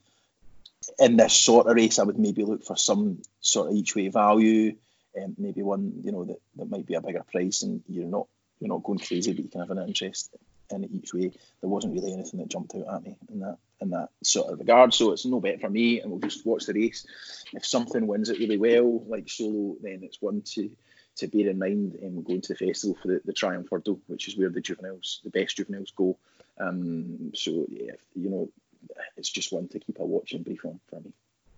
in 0.99 1.17
this 1.17 1.33
sort 1.33 1.67
of 1.67 1.75
race, 1.75 1.99
I 1.99 2.03
would 2.03 2.19
maybe 2.19 2.43
look 2.43 2.63
for 2.63 2.75
some 2.75 3.21
sort 3.39 3.69
of 3.69 3.75
each 3.75 3.95
way 3.95 4.07
value, 4.09 4.75
and 5.13 5.25
um, 5.25 5.35
maybe 5.37 5.61
one 5.61 6.01
you 6.03 6.11
know 6.11 6.25
that, 6.25 6.39
that 6.57 6.69
might 6.69 6.85
be 6.85 6.95
a 6.95 7.01
bigger 7.01 7.23
price, 7.23 7.63
and 7.63 7.83
you're 7.87 8.05
not 8.05 8.27
you're 8.59 8.69
not 8.69 8.83
going 8.83 8.99
crazy, 8.99 9.33
but 9.33 9.43
you 9.43 9.49
can 9.49 9.61
have 9.61 9.71
an 9.71 9.87
interest 9.87 10.35
in 10.71 10.83
it 10.83 10.91
each 10.91 11.13
way. 11.13 11.31
There 11.61 11.69
wasn't 11.69 11.93
really 11.93 12.13
anything 12.13 12.39
that 12.39 12.49
jumped 12.49 12.75
out 12.75 12.95
at 12.95 13.03
me 13.03 13.15
in 13.31 13.39
that 13.39 13.57
in 13.81 13.89
that 13.91 14.09
sort 14.23 14.51
of 14.51 14.59
regard. 14.59 14.93
So 14.93 15.11
it's 15.11 15.25
no 15.25 15.39
bet 15.39 15.61
for 15.61 15.69
me, 15.69 16.01
and 16.01 16.11
we'll 16.11 16.19
just 16.19 16.45
watch 16.45 16.65
the 16.65 16.73
race. 16.73 17.05
If 17.53 17.65
something 17.65 18.07
wins 18.07 18.29
it 18.29 18.39
really 18.39 18.57
well, 18.57 19.03
like 19.07 19.29
Solo, 19.29 19.75
then 19.81 20.01
it's 20.03 20.21
one 20.21 20.41
to 20.53 20.69
to 21.17 21.27
bear 21.27 21.49
in 21.49 21.59
mind. 21.59 21.95
And 21.95 22.15
we're 22.15 22.23
going 22.23 22.41
to 22.41 22.53
the 22.53 22.65
festival 22.67 22.97
for 23.01 23.07
the, 23.07 23.21
the 23.25 23.33
Triumph 23.33 23.69
Hurdle, 23.71 23.99
which 24.07 24.27
is 24.27 24.37
where 24.37 24.49
the 24.49 24.61
juveniles, 24.61 25.21
the 25.23 25.29
best 25.29 25.57
juveniles, 25.57 25.91
go. 25.95 26.17
Um, 26.57 27.31
so 27.33 27.65
yeah, 27.69 27.93
you 28.15 28.29
know, 28.29 28.49
it's 29.17 29.29
just 29.29 29.51
one 29.51 29.67
to 29.69 29.79
keep 29.79 29.99
a 29.99 30.05
watching 30.05 30.43
brief 30.43 30.65
on 30.65 30.79
for 30.89 30.99
me. 30.99 31.13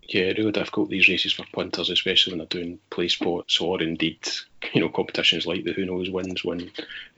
Yeah, 0.08 0.32
really 0.38 0.52
difficult 0.52 0.88
these 0.88 1.08
races 1.08 1.34
for 1.34 1.44
punters, 1.52 1.90
especially 1.90 2.32
when 2.32 2.38
they're 2.38 2.46
doing 2.46 2.78
play 2.88 3.08
sports 3.08 3.60
or 3.60 3.82
indeed, 3.82 4.26
you 4.72 4.80
know, 4.80 4.88
competitions 4.88 5.46
like 5.46 5.64
the 5.64 5.72
Who 5.72 5.84
Knows 5.84 6.08
wins 6.08 6.42
when 6.42 6.70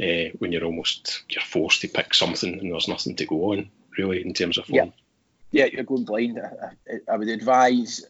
uh, 0.03 0.31
when 0.39 0.51
you're 0.51 0.65
almost 0.65 1.23
you're 1.29 1.43
forced 1.43 1.83
to 1.83 1.89
pick 1.89 2.15
something 2.15 2.59
and 2.59 2.73
there's 2.73 2.89
nothing 2.89 3.15
to 3.17 3.27
go 3.27 3.53
on 3.53 3.71
really 3.97 4.25
in 4.25 4.35
terms 4.35 4.59
of 4.59 4.67
form. 4.67 4.93
Yeah, 5.53 5.67
yeah, 5.67 5.71
you're 5.73 5.85
going 5.85 6.05
blind. 6.05 6.41
I, 6.41 6.67
I, 6.93 7.13
I 7.13 7.17
would 7.17 7.29
advise 7.29 8.05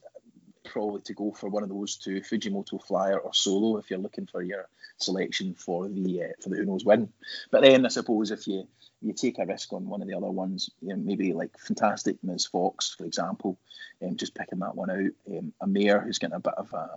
probably 0.71 1.03
to 1.03 1.15
go 1.15 1.33
for 1.33 1.49
one 1.49 1.63
of 1.63 1.69
those 1.69 1.97
two, 1.97 2.21
Fujimoto 2.21 2.83
Flyer 2.83 3.19
or 3.19 3.35
Solo, 3.35 3.79
if 3.79 3.91
you're 3.91 3.99
looking 3.99 4.27
for 4.27 4.43
your 4.43 4.69
selection 4.99 5.55
for 5.55 5.89
the 5.89 6.23
uh, 6.23 6.29
for 6.43 6.51
the 6.51 6.57
Who 6.57 6.67
Knows 6.67 6.85
win. 6.85 7.13
But 7.51 7.63
then 7.63 7.85
I 7.85 7.89
suppose 7.89 8.31
if 8.31 8.47
you 8.47 8.67
you 9.03 9.13
take 9.13 9.39
a 9.39 9.47
risk 9.47 9.73
on 9.73 9.87
one 9.87 10.03
of 10.03 10.09
the 10.09 10.17
other 10.17 10.31
ones, 10.31 10.71
you 10.81 10.91
know, 10.91 10.97
maybe 10.97 11.33
like 11.33 11.59
Fantastic 11.59 12.23
Ms. 12.23 12.47
Fox, 12.47 12.95
for 12.95 13.05
example, 13.05 13.59
um, 14.03 14.17
just 14.17 14.35
picking 14.35 14.61
that 14.61 14.77
one 14.77 14.91
out. 14.91 15.37
Um, 15.39 15.53
a 15.61 15.67
mare 15.67 16.01
who's 16.01 16.19
getting 16.19 16.37
a 16.37 16.41
bit 16.41 16.55
of 16.57 16.73
a, 16.73 16.89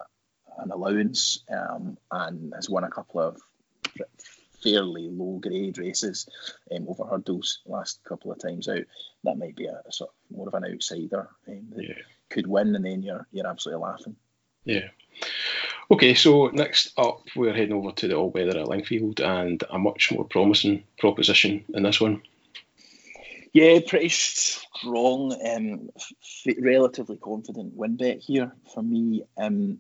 an 0.60 0.72
allowance 0.72 1.40
um, 1.50 1.98
and 2.12 2.54
has 2.54 2.70
won 2.70 2.84
a 2.84 2.90
couple 2.90 3.22
of 3.22 3.42
fairly 4.62 5.10
low 5.10 5.40
grade 5.40 5.78
races 5.78 6.28
um, 6.74 6.86
over 6.88 7.06
hurdles 7.06 7.60
last 7.66 8.00
couple 8.04 8.32
of 8.32 8.40
times 8.40 8.68
out. 8.68 8.84
That 9.24 9.38
might 9.38 9.56
be 9.56 9.66
a, 9.66 9.82
a 9.88 9.92
sort 9.92 10.12
of 10.12 10.38
more 10.38 10.48
of 10.48 10.54
an 10.54 10.72
outsider 10.74 11.30
um, 11.48 11.68
yeah. 11.78 11.94
Could 12.34 12.48
win, 12.48 12.76
and 12.76 12.86
then 12.86 13.04
you're 13.04 13.28
you're 13.32 13.48
absolutely 13.48 13.84
laughing. 13.84 14.16
Yeah. 14.66 14.90
Okay, 15.92 16.14
so 16.14 16.48
next 16.48 16.94
up, 16.98 17.22
we're 17.36 17.54
heading 17.54 17.74
over 17.74 17.92
to 17.92 18.08
the 18.08 18.16
all 18.16 18.32
weather 18.32 18.60
at 18.60 18.68
Lingfield 18.68 19.20
and 19.20 19.64
a 19.70 19.78
much 19.78 20.12
more 20.12 20.26
promising 20.26 20.84
proposition 20.98 21.64
in 21.74 21.84
this 21.84 22.02
one. 22.02 22.22
Yeah, 23.52 23.80
pretty 23.86 24.10
strong, 24.10 25.34
um, 25.46 25.90
f- 25.96 26.56
relatively 26.60 27.18
confident 27.18 27.76
win 27.76 27.98
bet 27.98 28.20
here 28.20 28.52
for 28.74 28.82
me. 28.82 29.24
Um, 29.38 29.80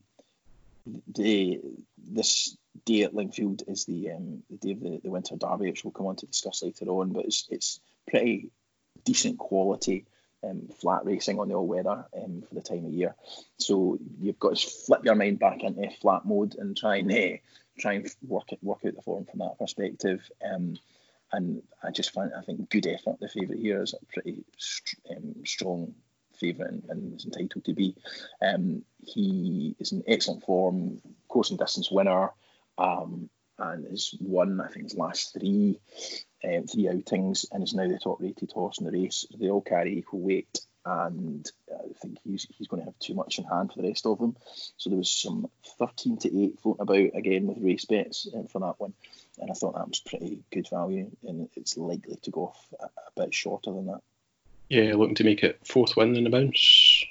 the 1.16 1.62
this 1.98 2.56
day 2.86 3.04
at 3.04 3.16
Lingfield 3.16 3.64
is 3.68 3.86
the 3.86 4.12
um, 4.12 4.44
the 4.50 4.58
day 4.58 4.72
of 4.74 4.82
the, 4.82 5.00
the 5.04 5.10
Winter 5.10 5.36
Derby, 5.38 5.70
which 5.70 5.84
we'll 5.84 5.92
come 5.92 6.06
on 6.08 6.18
to 6.18 6.28
discuss 6.28 6.62
later 6.62 6.86
on. 6.86 7.14
But 7.14 7.26
it's 7.26 7.48
it's 7.50 7.80
pretty 8.08 8.52
decent 9.04 9.40
quality 9.40 10.06
um, 10.44 10.68
flat 10.80 11.06
racing 11.06 11.40
on 11.40 11.50
the 11.50 11.56
all 11.56 11.68
weather 11.68 12.06
um, 12.22 12.44
for 12.48 12.56
the 12.56 12.62
time 12.62 12.86
of 12.86 12.92
year. 12.92 13.16
So 13.58 13.98
you've 14.20 14.40
got 14.40 14.56
to 14.56 14.70
flip 14.70 15.06
your 15.06 15.16
mind 15.16 15.40
back 15.40 15.64
into 15.64 15.90
flat 16.02 16.26
mode 16.26 16.56
and 16.56 16.76
try 16.76 16.98
and 16.98 17.12
uh, 17.12 17.38
try 17.80 17.94
and 17.94 18.08
work 18.28 18.52
it, 18.52 18.60
work 18.62 18.80
out 18.86 18.96
the 18.96 19.02
form 19.02 19.26
from 19.26 19.40
that 19.40 19.58
perspective. 19.60 20.30
Um, 20.44 20.78
and 21.32 21.64
I 21.84 21.92
just 21.92 22.12
find 22.12 22.32
I 22.38 22.42
think 22.42 22.70
good 22.70 22.88
effort. 22.88 23.20
The 23.20 23.28
favourite 23.28 23.62
here 23.62 23.82
is 23.82 23.94
a 23.94 24.06
pretty 24.14 24.44
um, 25.10 25.36
strong 25.46 25.94
favourite 26.36 26.72
and, 26.72 26.84
and, 26.90 27.16
is 27.16 27.26
entitled 27.26 27.66
to 27.66 27.74
be. 27.74 27.96
Um, 28.42 28.84
he 29.02 29.76
is 29.80 29.92
in 29.92 30.04
excellent 30.08 30.44
form, 30.44 31.02
course 31.28 31.50
and 31.50 31.60
distance 31.60 31.92
winner, 31.92 32.30
um, 32.78 33.30
and 33.58 33.88
has 33.88 34.14
won 34.20 34.62
I 34.62 34.68
think 34.68 34.86
his 34.86 34.98
last 34.98 35.34
three 35.34 35.80
um, 36.44 36.68
three 36.68 36.90
outings 36.90 37.46
and 37.52 37.64
is 37.64 37.74
now 37.74 37.88
the 37.88 38.00
top 38.00 38.22
rated 38.22 38.52
horse 38.52 38.80
in 38.80 38.86
the 38.86 38.92
race. 38.92 39.26
They 39.38 39.50
all 39.50 39.62
carry 39.62 39.98
equal 39.98 40.20
weight, 40.20 40.60
and 40.86 41.50
I 41.72 41.94
think 42.02 42.18
he's 42.24 42.48
he's 42.58 42.68
going 42.68 42.82
to 42.82 42.86
have 42.86 43.00
too 43.00 43.14
much 43.14 43.40
in 43.40 43.46
hand 43.46 43.72
for 43.72 43.82
the 43.82 43.88
rest 43.88 44.06
of 44.06 44.20
them. 44.20 44.36
So 44.78 44.90
there 44.90 44.98
was 44.98 45.10
some 45.10 45.50
13 45.80 46.18
to 46.18 46.44
8 46.44 46.60
floating 46.60 46.82
about 46.82 47.18
again 47.18 47.48
with 47.48 47.64
race 47.64 47.86
bets 47.86 48.28
um, 48.34 48.48
for 48.48 48.60
that 48.60 48.80
one, 48.80 48.94
and 49.40 49.50
I 49.50 49.54
thought 49.54 49.76
that 49.76 49.88
was 49.88 50.00
pretty 50.00 50.40
good 50.52 50.68
value, 50.70 51.10
and 51.24 51.50
it's 51.56 51.78
likely 51.78 52.18
to 52.24 52.32
go 52.32 52.48
off 52.48 52.68
a, 52.80 52.86
a 52.86 53.24
bit 53.24 53.34
shorter 53.34 53.72
than 53.72 53.88
that. 53.88 54.02
Yeah, 54.70 54.96
looking 54.96 55.16
to 55.16 55.24
make 55.24 55.44
it 55.44 55.60
fourth 55.66 55.96
win 55.96 56.16
in 56.16 56.24
the 56.24 56.30
bounce. 56.30 57.06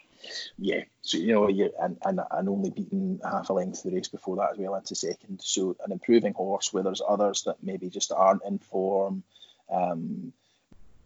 Yeah, 0.59 0.85
so 1.01 1.19
you 1.19 1.33
know, 1.33 1.49
you 1.49 1.73
and, 1.81 1.99
and 2.05 2.21
and 2.31 2.49
only 2.49 2.71
beaten 2.71 3.21
half 3.25 3.51
a 3.51 3.53
length 3.53 3.85
of 3.85 3.91
the 3.91 3.97
race 3.97 4.09
before 4.09 4.37
that 4.37 4.53
as 4.53 4.59
well 4.59 4.75
into 4.75 4.95
second. 4.95 5.41
So 5.43 5.77
an 5.85 5.93
improving 5.93 6.35
horse 6.35 6.73
where 6.73 6.83
there's 6.83 7.03
others 7.07 7.43
that 7.45 7.63
maybe 7.63 7.89
just 7.91 8.13
aren't 8.13 8.45
in 8.45 8.59
form. 8.59 9.23
Um, 9.71 10.33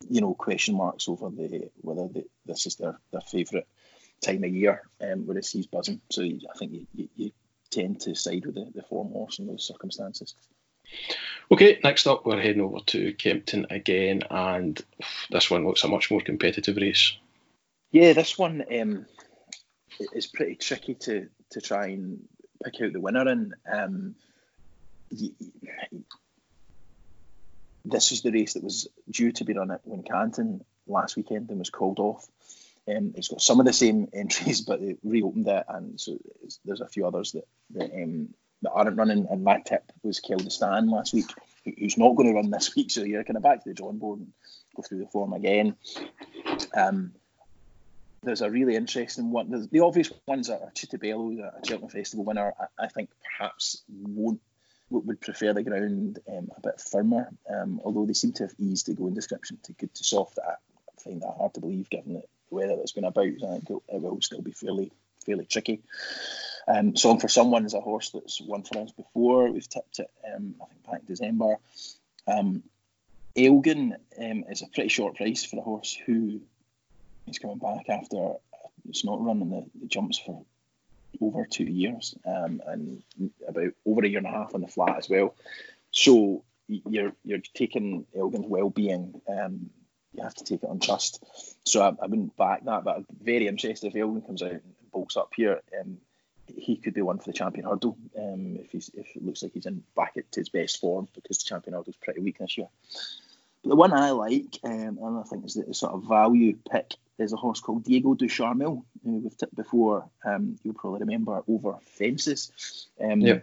you 0.08 0.20
know, 0.20 0.34
question 0.34 0.76
marks 0.76 1.08
over 1.08 1.30
the 1.30 1.70
whether 1.80 2.08
the, 2.08 2.26
this 2.44 2.66
is 2.66 2.76
their, 2.76 2.98
their 3.12 3.20
favourite 3.20 3.66
time 4.20 4.44
of 4.44 4.50
year, 4.50 4.82
um, 5.00 5.26
whereas 5.26 5.50
he's 5.50 5.66
buzzing. 5.66 6.00
So 6.10 6.22
I 6.22 6.58
think 6.58 6.72
you, 6.72 6.86
you, 6.94 7.08
you 7.16 7.30
tend 7.70 8.00
to 8.02 8.14
side 8.14 8.46
with 8.46 8.54
the, 8.54 8.70
the 8.74 8.82
form 8.82 9.08
horse 9.08 9.38
in 9.38 9.46
those 9.46 9.66
circumstances. 9.66 10.34
Okay, 11.50 11.80
next 11.82 12.06
up 12.06 12.24
we're 12.24 12.40
heading 12.40 12.62
over 12.62 12.78
to 12.86 13.12
Kempton 13.14 13.66
again, 13.70 14.22
and 14.30 14.80
this 15.30 15.50
one 15.50 15.66
looks 15.66 15.84
a 15.84 15.88
much 15.88 16.10
more 16.10 16.20
competitive 16.20 16.76
race. 16.76 17.16
Yeah, 17.90 18.12
this 18.12 18.36
one 18.38 18.64
um, 18.80 19.06
is 20.12 20.26
pretty 20.26 20.56
tricky 20.56 20.94
to 20.94 21.28
to 21.50 21.60
try 21.60 21.86
and 21.86 22.26
pick 22.64 22.80
out 22.80 22.92
the 22.92 23.00
winner 23.00 23.28
in. 23.28 23.54
Um, 23.70 24.14
this 27.84 28.10
was 28.10 28.22
the 28.22 28.32
race 28.32 28.54
that 28.54 28.64
was 28.64 28.88
due 29.08 29.32
to 29.32 29.44
be 29.44 29.54
run 29.54 29.70
at 29.70 29.86
Wincanton 29.86 30.62
last 30.86 31.16
weekend 31.16 31.50
and 31.50 31.58
was 31.58 31.70
called 31.70 31.98
off. 31.98 32.26
Um, 32.88 33.14
it's 33.16 33.28
got 33.28 33.40
some 33.40 33.60
of 33.60 33.66
the 33.66 33.72
same 33.72 34.08
entries, 34.12 34.60
but 34.60 34.80
they 34.80 34.96
reopened 35.02 35.48
it, 35.48 35.64
and 35.68 36.00
so 36.00 36.18
there's 36.64 36.80
a 36.80 36.88
few 36.88 37.06
others 37.06 37.32
that 37.32 37.44
that, 37.70 37.90
um, 37.92 38.34
that 38.62 38.72
aren't 38.72 38.96
running. 38.96 39.26
And 39.30 39.44
my 39.44 39.60
tip 39.60 39.92
was 40.02 40.20
Keldistan 40.20 40.90
last 40.90 41.14
week, 41.14 41.26
who's 41.64 41.98
not 41.98 42.14
going 42.14 42.28
to 42.28 42.34
run 42.34 42.50
this 42.50 42.74
week. 42.74 42.90
So 42.90 43.02
you're 43.02 43.24
kind 43.24 43.36
of 43.36 43.42
back 43.42 43.62
to 43.62 43.68
the 43.68 43.74
drawing 43.74 43.98
board 43.98 44.20
and 44.20 44.32
go 44.74 44.82
through 44.82 44.98
the 44.98 45.06
form 45.06 45.32
again. 45.32 45.76
Um, 46.74 47.12
there's 48.26 48.42
a 48.42 48.50
really 48.50 48.74
interesting 48.74 49.30
one. 49.30 49.68
The 49.70 49.80
obvious 49.80 50.12
ones 50.26 50.50
are 50.50 50.58
Ch'tibello, 50.74 51.38
a 51.38 51.66
Cheltenham 51.66 51.90
Festival 51.90 52.24
winner. 52.24 52.52
I, 52.60 52.84
I, 52.84 52.88
think 52.88 53.08
perhaps 53.22 53.82
won't 53.88 54.40
would 54.90 55.20
prefer 55.20 55.52
the 55.52 55.62
ground 55.62 56.18
um, 56.28 56.50
a 56.56 56.60
bit 56.60 56.80
firmer, 56.80 57.30
um, 57.48 57.80
although 57.84 58.04
they 58.04 58.12
seem 58.12 58.32
to 58.32 58.42
have 58.44 58.54
eased 58.58 58.86
the 58.86 58.94
going 58.94 59.14
description 59.14 59.58
to 59.62 59.72
good 59.72 59.94
to 59.94 60.04
soft. 60.04 60.38
I 60.38 60.54
find 61.02 61.22
that 61.22 61.34
hard 61.38 61.54
to 61.54 61.60
believe 61.60 61.88
given 61.88 62.14
the 62.14 62.22
weather 62.50 62.76
that's 62.76 62.92
been 62.92 63.04
about. 63.04 63.26
I 63.26 63.30
think 63.30 63.70
it 63.70 63.82
will 63.88 64.20
still 64.20 64.42
be 64.42 64.52
fairly 64.52 64.90
fairly 65.24 65.46
tricky. 65.46 65.82
Um, 66.68 66.96
Song 66.96 67.20
for 67.20 67.28
Someone 67.28 67.64
is 67.64 67.74
a 67.74 67.80
horse 67.80 68.10
that's 68.10 68.40
won 68.40 68.64
for 68.64 68.78
us 68.78 68.90
before. 68.90 69.50
We've 69.52 69.68
tipped 69.68 70.00
it, 70.00 70.10
um, 70.34 70.56
I 70.60 70.66
think, 70.66 70.84
back 70.84 71.00
in 71.00 71.06
December. 71.06 71.56
Um, 72.26 72.64
Elgin 73.36 73.96
um, 74.18 74.44
is 74.50 74.62
a 74.62 74.66
pretty 74.66 74.88
short 74.88 75.14
price 75.14 75.44
for 75.44 75.58
a 75.58 75.62
horse 75.62 75.96
who 76.06 76.40
is 77.26 77.38
coming 77.38 77.58
back 77.58 77.88
after 77.88 78.34
it's 78.88 79.04
not 79.04 79.24
running 79.24 79.50
the, 79.50 79.64
the 79.80 79.86
jumps 79.86 80.18
for 80.18 80.44
over 81.20 81.46
two 81.46 81.64
years 81.64 82.14
um, 82.26 82.60
and 82.66 83.02
about 83.48 83.72
over 83.86 84.04
a 84.04 84.08
year 84.08 84.18
and 84.18 84.26
a 84.26 84.30
half 84.30 84.54
on 84.54 84.60
the 84.60 84.68
flat 84.68 84.98
as 84.98 85.08
well. 85.08 85.34
So 85.90 86.44
you're 86.68 87.12
you're 87.24 87.40
taking 87.54 88.06
Elgin's 88.16 88.46
well-being. 88.46 89.20
Um, 89.28 89.70
you 90.14 90.22
have 90.22 90.34
to 90.34 90.44
take 90.44 90.62
it 90.62 90.68
on 90.68 90.80
trust. 90.80 91.22
So 91.64 91.82
I, 91.82 91.88
I 92.02 92.06
wouldn't 92.06 92.36
back 92.36 92.64
that, 92.64 92.84
but 92.84 92.96
I'm 92.96 93.06
very 93.22 93.46
interested 93.46 93.88
if 93.88 93.96
Elgin 93.96 94.22
comes 94.22 94.42
out 94.42 94.52
and 94.52 94.62
bulks 94.92 95.16
up 95.16 95.32
here. 95.36 95.60
Um, 95.78 95.98
he 96.54 96.76
could 96.76 96.94
be 96.94 97.02
one 97.02 97.18
for 97.18 97.26
the 97.26 97.32
champion 97.32 97.66
hurdle 97.66 97.96
um, 98.16 98.56
if 98.56 98.70
he's 98.70 98.90
if 98.94 99.16
it 99.16 99.24
looks 99.24 99.42
like 99.42 99.52
he's 99.52 99.66
in 99.66 99.82
back 99.96 100.12
at 100.16 100.24
his 100.34 100.48
best 100.48 100.80
form 100.80 101.08
because 101.14 101.38
the 101.38 101.44
champion 101.44 101.74
hurdle 101.74 101.90
is 101.90 101.96
pretty 101.96 102.20
weak 102.20 102.38
this 102.38 102.56
year. 102.56 102.68
But 103.62 103.70
the 103.70 103.76
one 103.76 103.92
I 103.92 104.10
like, 104.10 104.58
um, 104.62 104.98
and 105.02 105.18
I 105.18 105.22
think 105.22 105.44
is 105.44 105.54
the 105.54 105.74
sort 105.74 105.94
of 105.94 106.04
value 106.04 106.56
pick, 106.70 106.94
is 107.18 107.32
a 107.32 107.36
horse 107.36 107.60
called 107.60 107.84
Diego 107.84 108.14
du 108.14 108.26
Charmil, 108.26 108.82
who 109.04 109.18
we've 109.18 109.36
tipped 109.36 109.54
before. 109.54 110.08
Um, 110.24 110.56
you'll 110.62 110.74
probably 110.74 111.00
remember 111.00 111.42
over 111.48 111.76
fences. 111.82 112.88
Um, 113.00 113.20
yeah. 113.20 113.40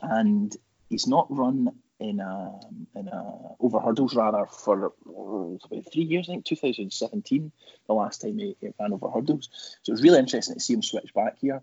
And 0.00 0.54
he's 0.88 1.06
not 1.06 1.26
run 1.30 1.70
in 2.00 2.18
a 2.18 2.60
in 2.96 3.08
a 3.08 3.34
over 3.60 3.78
hurdles 3.78 4.16
rather 4.16 4.46
for 4.46 4.92
about 5.06 5.92
three 5.92 6.02
years. 6.02 6.28
I 6.28 6.32
think 6.32 6.44
2017, 6.44 7.52
the 7.86 7.92
last 7.94 8.22
time 8.22 8.38
he, 8.38 8.56
he 8.60 8.68
ran 8.78 8.92
over 8.92 9.08
hurdles. 9.08 9.48
So 9.82 9.92
it's 9.92 10.02
really 10.02 10.18
interesting 10.18 10.54
to 10.54 10.60
see 10.60 10.74
him 10.74 10.82
switch 10.82 11.14
back 11.14 11.38
here. 11.40 11.62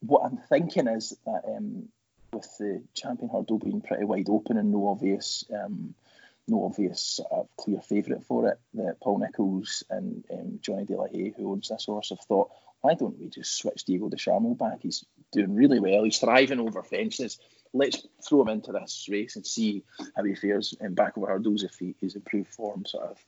What 0.00 0.24
I'm 0.24 0.36
thinking 0.36 0.86
is 0.86 1.16
that 1.24 1.42
um, 1.46 1.88
with 2.32 2.58
the 2.58 2.82
champion 2.94 3.30
hurdle 3.30 3.58
being 3.58 3.80
pretty 3.80 4.04
wide 4.04 4.28
open 4.28 4.58
and 4.58 4.70
no 4.70 4.88
obvious 4.88 5.44
um, 5.52 5.94
no 6.50 6.64
obvious 6.64 7.20
uh, 7.30 7.44
clear 7.56 7.80
favourite 7.80 8.24
for 8.24 8.48
it. 8.48 8.58
That 8.74 9.00
Paul 9.00 9.18
Nicholls 9.18 9.84
and 9.88 10.24
um, 10.32 10.58
Johnny 10.60 10.84
de 10.84 10.96
la 10.96 11.06
Hey, 11.06 11.32
who 11.36 11.52
owns 11.52 11.68
this 11.68 11.86
horse, 11.86 12.10
have 12.10 12.20
thought, 12.20 12.50
why 12.80 12.94
don't 12.94 13.18
we 13.18 13.28
just 13.28 13.56
switch 13.56 13.84
Diego 13.84 14.08
du 14.08 14.16
Charmil 14.16 14.58
back? 14.58 14.78
He's 14.82 15.04
doing 15.32 15.54
really 15.54 15.80
well. 15.80 16.04
He's 16.04 16.18
thriving 16.18 16.60
over 16.60 16.82
fences. 16.82 17.38
Let's 17.72 18.06
throw 18.28 18.42
him 18.42 18.48
into 18.48 18.72
this 18.72 19.06
race 19.08 19.36
and 19.36 19.46
see 19.46 19.84
how 20.16 20.24
he 20.24 20.34
fares 20.34 20.74
um, 20.80 20.94
back 20.94 21.16
over 21.16 21.28
hurdles 21.28 21.62
if 21.62 21.78
he, 21.78 21.94
his 22.00 22.16
improved 22.16 22.52
form 22.52 22.84
sort 22.84 23.10
of 23.10 23.18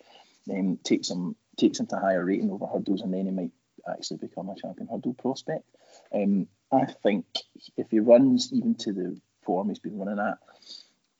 um, 0.50 0.78
takes 0.82 1.10
him 1.10 1.36
takes 1.56 1.78
him 1.78 1.86
to 1.86 1.96
higher 1.96 2.24
rating 2.24 2.50
over 2.50 2.66
hurdles, 2.66 3.02
and 3.02 3.14
then 3.14 3.26
he 3.26 3.30
might 3.30 3.52
actually 3.88 4.16
become 4.16 4.48
a 4.48 4.56
champion 4.56 4.88
hurdle 4.88 5.14
prospect. 5.14 5.64
Um, 6.12 6.48
I 6.72 6.86
think 6.86 7.26
if 7.76 7.90
he 7.90 8.00
runs 8.00 8.52
even 8.52 8.74
to 8.76 8.92
the 8.92 9.20
form 9.44 9.68
he's 9.68 9.78
been 9.78 9.98
running 9.98 10.18
at 10.18 10.38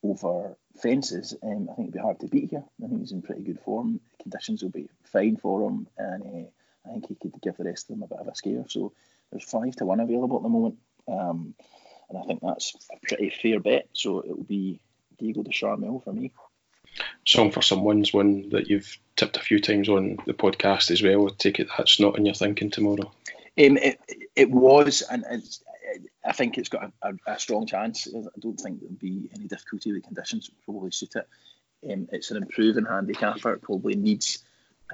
over 0.02 0.56
fences, 0.80 1.34
um, 1.42 1.68
I 1.70 1.74
think 1.74 1.88
it'd 1.88 1.94
be 1.94 2.00
hard 2.00 2.20
to 2.20 2.28
beat 2.28 2.50
here. 2.50 2.64
I 2.82 2.88
think 2.88 3.00
he's 3.00 3.12
in 3.12 3.22
pretty 3.22 3.42
good 3.42 3.60
form. 3.60 4.00
Conditions 4.20 4.62
will 4.62 4.70
be 4.70 4.88
fine 5.04 5.36
for 5.36 5.68
him, 5.68 5.86
and 5.98 6.22
uh, 6.22 6.88
I 6.88 6.92
think 6.92 7.08
he 7.08 7.14
could 7.14 7.40
give 7.42 7.56
the 7.56 7.64
rest 7.64 7.90
of 7.90 7.96
them 7.96 8.02
a 8.02 8.06
bit 8.06 8.18
of 8.18 8.28
a 8.28 8.34
scare. 8.34 8.64
So 8.68 8.92
there's 9.30 9.44
five 9.44 9.76
to 9.76 9.86
one 9.86 10.00
available 10.00 10.36
at 10.36 10.42
the 10.42 10.48
moment, 10.48 10.78
um, 11.08 11.54
and 12.08 12.18
I 12.18 12.22
think 12.22 12.40
that's 12.42 12.74
a 12.92 13.06
pretty 13.06 13.30
fair 13.30 13.60
bet. 13.60 13.88
So 13.92 14.20
it 14.20 14.36
will 14.36 14.44
be 14.44 14.80
Diego 15.18 15.42
du 15.42 15.50
Charmil 15.50 16.02
for 16.02 16.12
me. 16.12 16.32
Song 17.26 17.50
for 17.50 17.62
Someone's 17.62 18.12
one 18.12 18.50
that 18.50 18.68
you've 18.68 18.98
tipped 19.16 19.36
a 19.36 19.40
few 19.40 19.60
times 19.60 19.88
on 19.88 20.18
the 20.26 20.34
podcast 20.34 20.90
as 20.90 21.02
well. 21.02 21.26
I 21.26 21.30
take 21.38 21.58
it 21.58 21.68
that's 21.76 22.00
not 22.00 22.18
in 22.18 22.26
your 22.26 22.34
thinking 22.34 22.70
tomorrow. 22.70 23.12
Um, 23.58 23.76
it, 23.76 24.00
it 24.34 24.50
was, 24.50 25.02
and 25.02 25.24
it's, 25.30 25.62
I 26.24 26.32
think 26.32 26.58
it's 26.58 26.68
got 26.68 26.84
a, 27.02 27.08
a, 27.08 27.32
a, 27.34 27.38
strong 27.38 27.66
chance. 27.66 28.08
I 28.08 28.38
don't 28.40 28.60
think 28.60 28.80
there'll 28.80 28.94
be 28.94 29.30
any 29.34 29.46
difficulty. 29.46 29.92
The 29.92 30.00
conditions 30.00 30.50
probably 30.64 30.90
suit 30.90 31.16
it. 31.16 31.28
Um, 31.90 32.08
it's 32.12 32.30
an 32.30 32.36
improving 32.38 32.84
handicapper. 32.84 33.52
It 33.54 33.62
probably 33.62 33.96
needs 33.96 34.44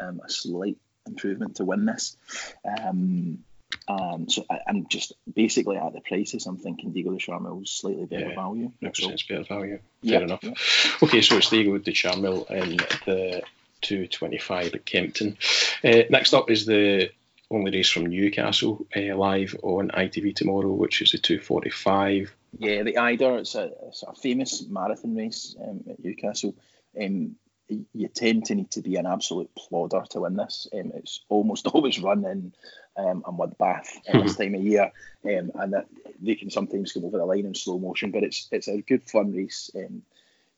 um, 0.01 0.21
a 0.25 0.31
slight 0.31 0.79
improvement 1.07 1.57
to 1.57 1.65
win 1.65 1.85
this. 1.85 2.17
Um, 2.65 3.45
Um, 3.87 4.29
so 4.29 4.45
I, 4.51 4.59
am 4.67 4.87
just 4.89 5.13
basically 5.33 5.77
at 5.77 5.93
the 5.93 6.01
prices. 6.01 6.47
I'm 6.47 6.57
thinking 6.59 6.93
Diego 6.93 7.11
du 7.11 7.19
Charmil's 7.19 7.71
slightly 7.71 8.07
better 8.07 8.29
yeah, 8.31 8.35
value. 8.35 8.73
Represents 8.83 9.23
better 9.23 9.45
value. 9.45 9.79
Fair 10.03 10.13
Yep, 10.13 10.23
enough. 10.23 10.43
yep. 10.43 10.57
Okay, 11.03 11.23
so 11.23 11.37
it's 11.37 11.51
Diego 11.51 11.79
du 11.79 11.93
Charmil 11.93 12.51
in 12.51 12.77
the 13.07 13.43
225 13.83 14.75
at 14.75 14.85
Kempton. 14.85 15.39
Uh, 15.85 16.03
next 16.11 16.35
up 16.35 16.51
is 16.51 16.67
the 16.67 17.11
only 17.51 17.71
race 17.71 17.91
from 17.91 18.07
Newcastle 18.07 18.87
uh, 18.95 19.17
live 19.17 19.57
on 19.63 19.89
ITV 19.89 20.35
tomorrow, 20.35 20.71
which 20.73 21.01
is 21.03 21.13
the 21.13 21.19
245. 21.19 22.35
Yeah, 22.59 22.83
the 22.83 22.99
Eider, 22.99 23.39
it's 23.39 23.55
a, 23.55 23.71
it's 23.87 24.03
a 24.03 24.15
famous 24.15 24.67
marathon 24.69 25.15
race 25.17 25.57
um, 25.63 25.85
at 25.89 26.03
Newcastle. 26.03 26.55
Um, 27.01 27.37
you 27.69 28.09
tend 28.09 28.47
to 28.47 28.55
need 28.55 28.71
to 28.71 28.81
be 28.81 28.97
an 28.97 29.07
absolute 29.07 29.51
plodder 29.55 30.03
to 30.11 30.21
win 30.21 30.37
this. 30.37 30.67
Um, 30.73 30.93
it's 30.95 31.21
almost 31.29 31.67
always 31.75 32.01
run 32.01 32.25
in 32.25 32.53
um, 32.97 33.23
a 33.27 33.33
mud 33.33 33.57
bath 33.59 34.01
at 34.09 34.23
this 34.23 34.37
time 34.37 34.55
of 34.55 34.63
year, 34.63 34.91
um, 35.25 35.51
and 35.55 35.73
that 35.73 35.87
they 36.21 36.35
can 36.35 36.51
sometimes 36.51 36.93
come 36.93 37.05
over 37.05 37.19
the 37.19 37.27
line 37.27 37.45
in 37.45 37.55
slow 37.55 37.79
motion. 37.79 38.11
But 38.11 38.25
it's 38.25 38.49
it's 38.51 38.69
a 38.69 38.81
good 38.81 39.09
fun 39.09 39.35
race 39.35 39.71
um, 39.77 40.03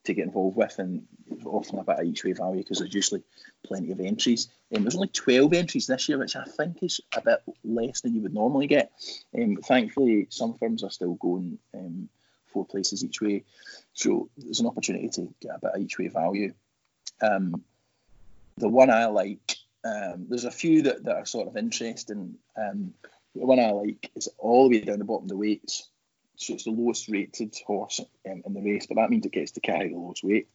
to 0.05 0.15
get 0.15 0.27
involved 0.27 0.57
with, 0.57 0.79
and 0.79 1.07
often 1.45 1.79
a 1.79 1.85
bit 1.85 1.99
of 1.99 2.05
each 2.05 2.25
way 2.25 2.33
value 2.33 2.63
because 2.63 2.79
there's 2.79 2.95
usually 2.95 3.23
plenty 3.65 3.93
of 3.93 4.01
entries. 4.01 4.49
Um, 4.75 4.83
there's 4.83 4.95
only 4.95 5.09
12 5.09 5.53
entries 5.53 5.87
this 5.87 6.09
year, 6.09 6.19
which 6.19 6.37
I 6.37 6.45
think 6.45 6.83
is 6.83 7.01
a 7.15 7.21
bit 7.21 7.43
less 7.65 8.01
than 8.01 8.15
you 8.15 8.23
would 8.23 8.35
normally 8.35 8.67
get. 8.67 8.93
Um, 9.35 9.57
thankfully, 9.57 10.27
some 10.31 10.55
firms 10.55 10.83
are 10.85 10.91
still 10.91 11.15
going 11.15 11.59
um, 11.75 12.09
four 12.47 12.65
places 12.65 13.05
each 13.05 13.21
way, 13.21 13.45
so 13.93 14.29
there's 14.37 14.61
an 14.61 14.67
opportunity 14.67 15.09
to 15.11 15.33
get 15.41 15.57
a 15.57 15.61
bit 15.61 15.75
of 15.75 15.81
each 15.81 15.99
way 15.99 16.09
value. 16.09 16.53
Um, 17.21 17.63
the 18.57 18.69
one 18.69 18.91
I 18.91 19.07
like, 19.07 19.57
um, 19.85 20.27
there's 20.29 20.45
a 20.45 20.51
few 20.51 20.83
that, 20.83 21.05
that 21.05 21.17
are 21.17 21.27
sort 21.27 21.49
of 21.49 21.57
interesting. 21.57 22.37
Um, 22.57 22.95
the 23.35 23.47
one 23.47 23.59
I 23.59 23.71
like 23.71 24.11
is 24.15 24.29
all 24.39 24.69
the 24.69 24.79
way 24.79 24.85
down 24.85 24.99
the 24.99 25.05
bottom 25.05 25.25
of 25.25 25.29
the 25.29 25.37
weights. 25.37 25.89
So 26.41 26.55
it's 26.55 26.65
the 26.65 26.71
lowest 26.71 27.09
rated 27.09 27.55
horse 27.67 28.01
um, 28.27 28.43
in 28.47 28.55
the 28.55 28.63
race, 28.63 28.87
but 28.87 28.95
that 28.95 29.11
means 29.11 29.27
it 29.27 29.33
gets 29.33 29.53
to 29.53 29.61
carry 29.61 29.91
the 29.91 29.97
lowest 29.97 30.25
weight. 30.25 30.49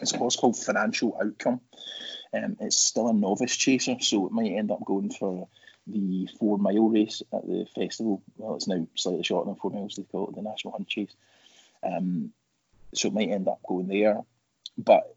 It's 0.00 0.14
a 0.14 0.18
horse 0.18 0.36
called 0.36 0.56
Financial 0.56 1.18
Outcome. 1.20 1.60
Um, 2.32 2.56
it's 2.60 2.78
still 2.78 3.08
a 3.08 3.12
novice 3.12 3.56
chaser, 3.56 3.96
so 4.00 4.26
it 4.26 4.32
might 4.32 4.52
end 4.52 4.70
up 4.70 4.84
going 4.84 5.10
for 5.10 5.48
the 5.88 6.28
four 6.38 6.58
mile 6.58 6.88
race 6.88 7.22
at 7.32 7.44
the 7.44 7.66
festival. 7.74 8.22
Well, 8.36 8.54
it's 8.54 8.68
now 8.68 8.86
slightly 8.94 9.24
shorter 9.24 9.46
than 9.46 9.56
four 9.56 9.72
miles, 9.72 9.96
they 9.96 10.04
call 10.04 10.28
it 10.28 10.36
the 10.36 10.42
National 10.42 10.74
Hunt 10.74 10.86
Chase. 10.86 11.14
Um, 11.82 12.32
so 12.94 13.08
it 13.08 13.14
might 13.14 13.30
end 13.30 13.48
up 13.48 13.60
going 13.66 13.88
there. 13.88 14.20
But 14.78 15.12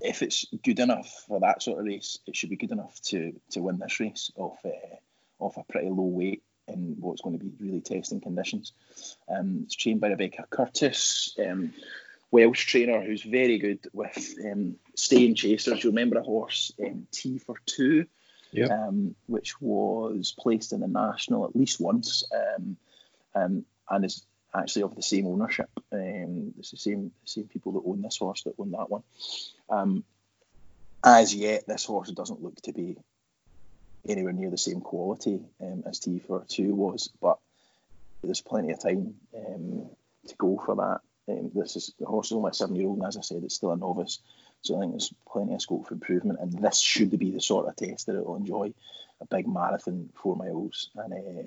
if 0.00 0.22
it's 0.22 0.46
good 0.62 0.78
enough 0.78 1.12
for 1.26 1.40
that 1.40 1.60
sort 1.60 1.80
of 1.80 1.86
race, 1.86 2.20
it 2.28 2.36
should 2.36 2.50
be 2.50 2.56
good 2.56 2.70
enough 2.70 3.00
to 3.06 3.32
to 3.50 3.62
win 3.62 3.80
this 3.80 3.98
race 3.98 4.30
off 4.36 4.58
uh, 4.64 4.96
off 5.40 5.56
a 5.56 5.64
pretty 5.64 5.88
low 5.88 6.04
weight 6.04 6.44
in 6.68 6.96
what's 7.00 7.22
going 7.22 7.38
to 7.38 7.44
be 7.44 7.52
really 7.60 7.80
testing 7.80 8.20
conditions. 8.20 8.72
Um, 9.28 9.62
it's 9.64 9.74
trained 9.74 10.00
by 10.00 10.08
Rebecca 10.08 10.44
Curtis, 10.50 11.36
um, 11.44 11.72
Welsh 12.30 12.66
trainer 12.66 13.00
who's 13.02 13.22
very 13.22 13.58
good 13.58 13.80
with 13.92 14.34
um, 14.44 14.76
staying 14.94 15.34
chasers. 15.34 15.82
You 15.82 15.90
remember 15.90 16.18
a 16.18 16.22
horse, 16.22 16.72
um, 16.84 17.06
T 17.10 17.38
for 17.38 17.56
Two, 17.64 18.06
Yeah. 18.52 18.66
um, 18.66 19.14
which 19.26 19.60
was 19.60 20.34
placed 20.38 20.72
in 20.72 20.80
the 20.80 20.88
national 20.88 21.44
at 21.46 21.56
least 21.56 21.80
once, 21.80 22.24
um, 22.32 22.76
um, 23.34 23.64
and 23.88 24.04
is 24.04 24.22
actually 24.54 24.82
of 24.82 24.94
the 24.94 25.02
same 25.02 25.26
ownership. 25.26 25.70
Um, 25.92 26.54
it's 26.58 26.70
the 26.70 26.76
same 26.76 27.12
same 27.24 27.44
people 27.44 27.72
that 27.72 27.88
own 27.88 28.02
this 28.02 28.18
horse 28.18 28.42
that 28.42 28.54
own 28.58 28.70
that 28.72 28.90
one. 28.90 29.02
Um, 29.70 30.04
as 31.04 31.34
yet, 31.34 31.66
this 31.66 31.84
horse 31.84 32.10
doesn't 32.10 32.42
look 32.42 32.56
to 32.62 32.72
be 32.72 32.96
anywhere 34.08 34.32
near 34.32 34.50
the 34.50 34.58
same 34.58 34.80
quality 34.80 35.40
um, 35.60 35.84
as 35.86 35.98
T 35.98 36.18
for 36.18 36.44
Two 36.48 36.74
was, 36.74 37.10
but 37.20 37.38
there's 38.22 38.40
plenty 38.40 38.72
of 38.72 38.82
time 38.82 39.14
um, 39.36 39.86
to 40.26 40.34
go 40.36 40.60
for 40.64 40.76
that. 40.76 41.00
Um, 41.32 41.50
this 41.54 41.76
is 41.76 41.94
the 41.98 42.06
horse 42.06 42.28
is 42.28 42.32
only 42.32 42.50
a 42.50 42.54
seven 42.54 42.76
year 42.76 42.88
old, 42.88 42.98
and 42.98 43.06
as 43.06 43.16
I 43.16 43.20
said, 43.20 43.42
it's 43.44 43.54
still 43.54 43.72
a 43.72 43.76
novice, 43.76 44.18
so 44.62 44.76
I 44.76 44.80
think 44.80 44.92
there's 44.92 45.12
plenty 45.30 45.54
of 45.54 45.62
scope 45.62 45.86
for 45.86 45.94
improvement. 45.94 46.40
And 46.40 46.52
this 46.52 46.80
should 46.80 47.16
be 47.18 47.30
the 47.30 47.40
sort 47.40 47.68
of 47.68 47.76
test 47.76 48.06
that 48.06 48.16
it 48.16 48.26
will 48.26 48.36
enjoy: 48.36 48.72
a 49.20 49.26
big 49.26 49.46
marathon, 49.46 50.10
four 50.14 50.36
miles, 50.36 50.90
and 50.96 51.12
uh, 51.12 51.42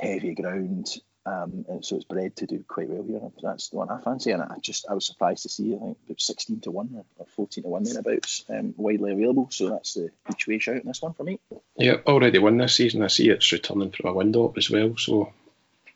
heavy 0.00 0.34
ground. 0.34 0.88
Um, 1.24 1.64
and 1.68 1.84
so 1.84 1.96
it's 1.96 2.04
bred 2.04 2.34
to 2.36 2.46
do 2.46 2.64
quite 2.66 2.88
well 2.88 3.04
here. 3.04 3.20
That's 3.42 3.68
the 3.68 3.76
one 3.76 3.90
I 3.90 4.00
fancy, 4.00 4.32
and 4.32 4.42
I 4.42 4.58
just 4.60 4.86
I 4.90 4.94
was 4.94 5.06
surprised 5.06 5.44
to 5.44 5.48
see 5.48 5.72
I 5.74 5.78
think 5.78 5.98
about 6.06 6.20
sixteen 6.20 6.60
to 6.62 6.72
one 6.72 6.90
or, 6.96 7.04
or 7.16 7.26
fourteen 7.36 7.62
to 7.62 7.70
one 7.70 7.84
thereabouts, 7.84 8.44
um, 8.48 8.74
widely 8.76 9.12
available. 9.12 9.46
So 9.50 9.70
that's 9.70 9.94
the 9.94 10.10
each 10.32 10.48
way 10.48 10.58
shout 10.58 10.76
in 10.78 10.86
this 10.86 11.00
one 11.00 11.12
for 11.12 11.22
me. 11.22 11.38
Yeah, 11.76 11.98
already 12.06 12.40
won 12.40 12.56
this 12.56 12.74
season. 12.74 13.02
I 13.02 13.06
see 13.06 13.28
it's 13.30 13.52
returning 13.52 13.92
from 13.92 14.10
a 14.10 14.14
window 14.14 14.52
as 14.56 14.68
well. 14.68 14.96
So 14.96 15.32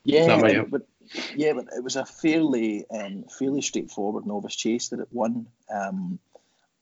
Yeah, 0.04 0.26
That 0.26 0.40
might 0.40 0.54
help. 0.54 0.70
but 0.70 0.86
yeah, 1.34 1.54
but 1.54 1.66
it 1.76 1.82
was 1.82 1.96
a 1.96 2.04
fairly 2.06 2.84
um, 2.88 3.24
fairly 3.36 3.62
straightforward 3.62 4.26
novice 4.26 4.54
chase 4.54 4.90
that 4.90 5.00
it 5.00 5.08
won, 5.10 5.48
um, 5.74 6.20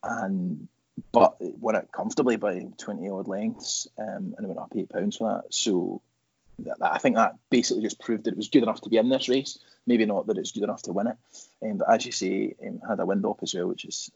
and 0.03 0.69
but 1.13 1.37
it 1.41 1.57
won 1.59 1.77
it 1.77 1.89
comfortably 1.93 2.37
by 2.37 2.67
twenty 2.77 3.09
odd 3.09 3.27
lengths, 3.27 3.89
um, 3.99 4.35
and 4.37 4.45
it 4.45 4.49
went 4.49 4.59
up 4.61 4.73
eight 4.77 4.91
pounds 4.91 5.17
for 5.17 5.33
that. 5.33 5.55
So 5.55 6.03
I 6.81 6.99
think 6.99 7.17
that 7.17 7.37
basically 7.51 7.83
just 7.83 8.01
proved 8.01 8.25
that 8.25 8.33
it 8.33 8.37
was 8.37 8.49
good 8.49 8.63
enough 8.63 8.81
to 8.83 8.89
be 8.89 8.97
in 8.97 9.09
this 9.09 9.29
race. 9.29 9.59
Maybe 9.87 10.07
not 10.07 10.27
that 10.27 10.39
it's 10.39 10.53
good 10.53 10.63
enough 10.63 10.83
to 10.83 10.93
win 10.93 11.09
it, 11.09 11.17
um, 11.63 11.79
but 11.79 11.91
as 11.91 12.07
you 12.07 12.13
say, 12.13 12.55
um, 12.67 12.81
had 12.89 13.01
a 13.01 13.07
wind 13.07 13.27
up 13.27 13.39
as 13.43 13.55
well, 13.55 13.69
which 13.69 13.85
is 13.85 14.11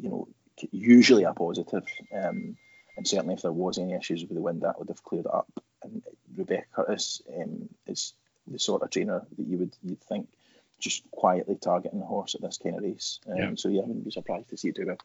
you 0.00 0.08
know 0.08 0.28
usually 0.70 1.24
a 1.24 1.32
positive. 1.32 1.84
Um, 2.14 2.56
and 2.96 3.06
certainly, 3.06 3.34
if 3.34 3.42
there 3.42 3.52
was 3.52 3.78
any 3.78 3.94
issues 3.94 4.22
with 4.22 4.34
the 4.34 4.40
wind, 4.40 4.62
that 4.62 4.78
would 4.78 4.88
have 4.88 5.02
cleared 5.02 5.26
it 5.26 5.34
up. 5.34 5.48
And 5.82 6.02
Rebecca 6.36 6.66
Curtis 6.72 7.22
um, 7.36 7.68
is 7.86 8.12
the 8.46 8.58
sort 8.58 8.82
of 8.82 8.90
trainer 8.90 9.22
that 9.36 9.46
you 9.46 9.58
would 9.58 9.76
you'd 9.82 10.00
think 10.02 10.28
just 10.78 11.08
quietly 11.10 11.56
targeting 11.56 12.00
the 12.00 12.06
horse 12.06 12.34
at 12.34 12.40
this 12.40 12.58
kind 12.58 12.76
of 12.76 12.82
race. 12.82 13.20
Um, 13.28 13.36
Yeah. 13.36 13.50
So 13.56 13.68
yeah, 13.68 13.82
I 13.82 13.84
wouldn't 13.84 14.04
be 14.04 14.10
surprised 14.10 14.48
to 14.50 14.56
see 14.56 14.68
it 14.68 14.76
do 14.76 14.86
well. 14.86 14.98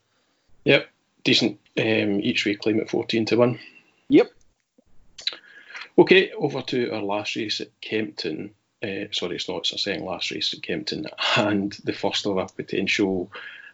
Yep, 0.64 0.90
decent 1.24 1.60
um, 1.78 2.20
each 2.22 2.46
way 2.46 2.56
claim 2.56 2.80
at 2.80 2.90
14 2.90 3.26
to 3.26 3.36
1. 3.36 3.60
Yep. 4.10 4.32
Okay, 5.98 6.32
over 6.34 6.62
to 6.62 6.92
our 6.92 7.02
last 7.02 7.36
race 7.36 7.62
at 7.62 7.70
Kempton. 7.80 8.54
Uh, 8.84 9.08
sorry, 9.12 9.38
it's 9.38 9.48
not, 9.48 9.60
it's 9.60 9.72
our 9.72 9.78
saying 9.78 10.04
last 10.04 10.32
race 10.32 10.54
at 10.54 10.62
Kempton, 10.62 11.08
and 11.38 11.72
the 11.84 11.94
first 11.94 12.26
of 12.28 12.38
a 12.38 12.46
potential 12.48 13.32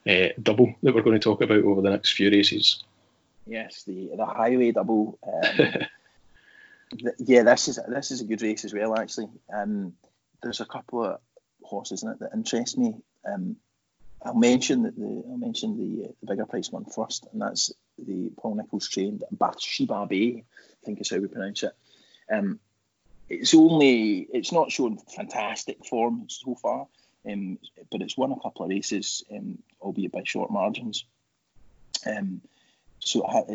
uh, 0.08 0.28
double 0.42 0.76
that 0.84 0.94
we're 0.94 1.02
going 1.02 1.20
to 1.20 1.24
talk 1.24 1.42
about 1.42 1.64
over 1.64 1.82
the 1.82 1.90
next 1.90 2.14
few 2.14 2.30
races. 2.30 2.84
Yes, 3.48 3.84
the 3.84 4.12
the 4.16 4.26
highway 4.26 4.72
double. 4.72 5.18
Um, 5.28 5.58
th- 6.98 7.16
yeah, 7.18 7.44
this 7.44 7.68
is 7.68 7.80
this 7.88 8.12
is 8.12 8.22
a 8.22 8.26
good 8.26 8.42
race 8.42 8.66
as 8.66 8.74
well. 8.74 8.98
Actually, 8.98 9.30
um, 9.52 9.94
there's 10.44 10.62
a 10.62 10.66
couple 10.66 11.04
of 11.04 11.20
horses 11.64 12.04
in 12.04 12.10
it 12.10 12.20
that 12.20 12.34
interest 12.34 12.78
me. 12.78 12.96
Um, 13.26 13.56
I'll 14.24 14.36
mention 14.36 14.84
that 14.84 14.96
the 14.96 15.24
I'll 15.28 15.38
mention 15.38 15.78
the, 15.78 16.06
uh, 16.06 16.12
the 16.22 16.28
bigger 16.28 16.46
price 16.46 16.72
one 16.72 16.86
first, 16.86 17.28
and 17.34 17.42
that's 17.42 17.72
the 17.98 18.32
Paul 18.38 18.56
Nicholls 18.56 18.88
trained 18.90 19.24
Bathsheba 19.32 20.06
Bay. 20.06 20.44
I 20.82 20.86
think 20.86 21.02
is 21.02 21.10
how 21.10 21.18
we 21.18 21.28
pronounce 21.28 21.64
it. 21.64 21.74
Um, 22.32 22.60
it's 23.30 23.54
only 23.54 24.28
it's 24.34 24.52
not 24.52 24.72
shown 24.72 24.98
fantastic 24.98 25.86
form 25.86 26.26
so 26.30 26.56
far, 26.56 26.88
um, 27.30 27.60
but 27.92 28.02
it's 28.02 28.18
won 28.18 28.32
a 28.32 28.40
couple 28.40 28.66
of 28.66 28.70
races, 28.70 29.24
um, 29.32 29.60
albeit 29.82 30.12
by 30.12 30.24
short 30.26 30.52
margins. 30.52 31.06
Um, 32.06 32.42
so 33.00 33.24
it, 33.24 33.30
ha- 33.30 33.54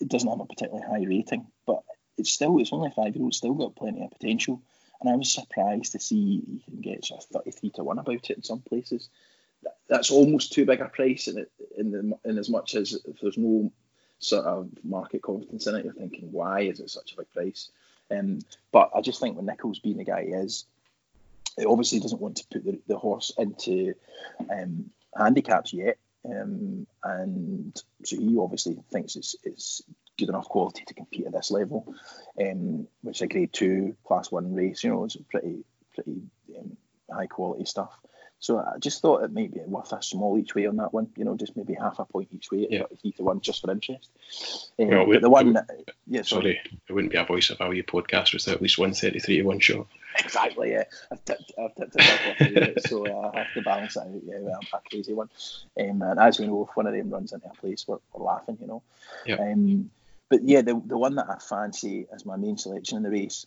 it, 0.00 0.08
doesn't 0.08 0.28
have 0.28 0.40
a 0.40 0.46
particularly 0.46 0.86
high 0.86 1.06
rating, 1.06 1.46
but 1.66 1.82
it's 2.18 2.32
still 2.32 2.58
it's 2.58 2.72
only 2.72 2.88
a 2.88 2.94
five 2.94 3.14
year 3.14 3.24
old, 3.24 3.34
still 3.34 3.54
got 3.54 3.76
plenty 3.76 4.02
of 4.02 4.10
potential. 4.10 4.62
And 5.00 5.10
I 5.10 5.16
was 5.16 5.32
surprised 5.32 5.92
to 5.92 6.00
see 6.00 6.42
you 6.46 6.60
can 6.64 6.80
get 6.80 7.10
of 7.10 7.24
thirty 7.24 7.50
three 7.50 7.70
to 7.70 7.84
one 7.84 7.98
about 7.98 8.30
it 8.30 8.36
in 8.36 8.42
some 8.42 8.60
places. 8.60 9.08
That, 9.62 9.76
that's 9.88 10.10
almost 10.10 10.52
too 10.52 10.66
big 10.66 10.80
a 10.80 10.86
price, 10.86 11.28
in 11.28 11.38
it 11.38 11.50
in 11.76 11.90
the 11.90 12.18
in 12.24 12.38
as 12.38 12.48
much 12.48 12.74
as 12.74 12.94
if 13.04 13.20
there's 13.20 13.38
no 13.38 13.70
sort 14.18 14.46
of 14.46 14.70
market 14.82 15.22
confidence 15.22 15.66
in 15.66 15.74
it, 15.76 15.84
you're 15.84 15.94
thinking 15.94 16.32
why 16.32 16.62
is 16.62 16.80
it 16.80 16.90
such 16.90 17.12
a 17.12 17.16
big 17.16 17.30
price? 17.32 17.70
Um, 18.10 18.40
but 18.72 18.90
I 18.94 19.00
just 19.00 19.20
think 19.20 19.36
with 19.36 19.46
Nicholls 19.46 19.78
being 19.78 19.96
the 19.96 20.04
guy 20.04 20.24
he 20.24 20.30
is, 20.30 20.66
he 21.56 21.64
obviously 21.64 22.00
doesn't 22.00 22.20
want 22.20 22.36
to 22.36 22.46
put 22.50 22.64
the, 22.64 22.80
the 22.86 22.98
horse 22.98 23.32
into 23.38 23.94
um, 24.50 24.90
handicaps 25.16 25.72
yet. 25.72 25.98
Um, 26.24 26.86
and 27.02 27.82
so 28.04 28.16
he 28.16 28.36
obviously 28.38 28.78
thinks 28.90 29.16
it's, 29.16 29.36
it's 29.44 29.82
good 30.18 30.28
enough 30.28 30.48
quality 30.48 30.84
to 30.86 30.94
compete 30.94 31.26
at 31.26 31.32
this 31.32 31.50
level, 31.50 31.94
um, 32.40 32.86
which 33.02 33.18
is 33.18 33.22
a 33.22 33.26
grade 33.26 33.52
two 33.52 33.96
class 34.04 34.30
one 34.30 34.54
race. 34.54 34.82
You 34.82 34.90
know, 34.90 35.04
it's 35.04 35.16
pretty 35.30 35.64
pretty 35.94 36.22
um, 36.58 36.76
high 37.10 37.26
quality 37.26 37.64
stuff. 37.64 37.90
So 38.44 38.58
I 38.58 38.78
just 38.78 39.00
thought 39.00 39.24
it 39.24 39.32
might 39.32 39.54
be 39.54 39.60
worth 39.60 39.90
a 39.94 40.02
small 40.02 40.36
each 40.36 40.54
way 40.54 40.66
on 40.66 40.76
that 40.76 40.92
one. 40.92 41.08
You 41.16 41.24
know, 41.24 41.34
just 41.34 41.56
maybe 41.56 41.72
half 41.72 41.98
a 41.98 42.04
point 42.04 42.28
each 42.30 42.50
way 42.50 42.66
Yeah. 42.68 42.82
three 43.00 43.12
to 43.12 43.22
one, 43.22 43.40
just 43.40 43.62
for 43.62 43.70
interest. 43.70 44.10
Um, 44.78 44.88
Well, 44.88 45.06
but 45.06 45.22
the 45.22 45.30
one, 45.30 45.58
yeah, 46.06 46.20
sorry. 46.20 46.42
Sorry, 46.42 46.60
it 46.86 46.92
wouldn't 46.92 47.10
be 47.10 47.16
a 47.16 47.24
voice 47.24 47.48
of 47.48 47.56
value 47.56 47.82
podcast 47.82 48.34
without 48.34 48.56
at 48.56 48.60
least 48.60 48.76
133 48.76 49.38
to 49.38 49.42
1 49.44 49.60
shot. 49.60 49.86
Exactly, 50.18 50.72
yeah. 50.72 50.84
I've 51.10 51.24
tipped, 51.24 51.52
I've 51.58 51.74
tipped 51.74 51.96
it 51.96 52.76
up 52.76 52.80
so 52.86 53.06
uh, 53.06 53.30
I 53.32 53.38
have 53.38 53.54
to 53.54 53.62
balance 53.62 53.96
it 53.96 54.00
out. 54.00 54.08
Yeah, 54.26 54.40
well, 54.40 54.60
I'm 54.60 54.78
a 54.78 54.90
crazy 54.90 55.14
one. 55.14 55.30
Um, 55.80 56.02
and 56.02 56.20
as 56.20 56.38
we 56.38 56.46
know, 56.46 56.68
if 56.68 56.76
one 56.76 56.86
of 56.86 56.92
them 56.92 57.08
runs 57.08 57.32
into 57.32 57.46
a 57.46 57.54
place, 57.54 57.88
we're, 57.88 57.96
we're 58.12 58.26
laughing, 58.26 58.58
you 58.60 58.66
know. 58.66 58.82
Yeah. 59.24 59.36
Um, 59.36 59.90
but 60.28 60.46
yeah, 60.46 60.60
the 60.60 60.80
the 60.84 60.98
one 60.98 61.14
that 61.14 61.30
I 61.30 61.38
fancy 61.38 62.06
as 62.12 62.26
my 62.26 62.36
main 62.36 62.58
selection 62.58 62.98
in 62.98 63.04
the 63.04 63.10
race 63.10 63.46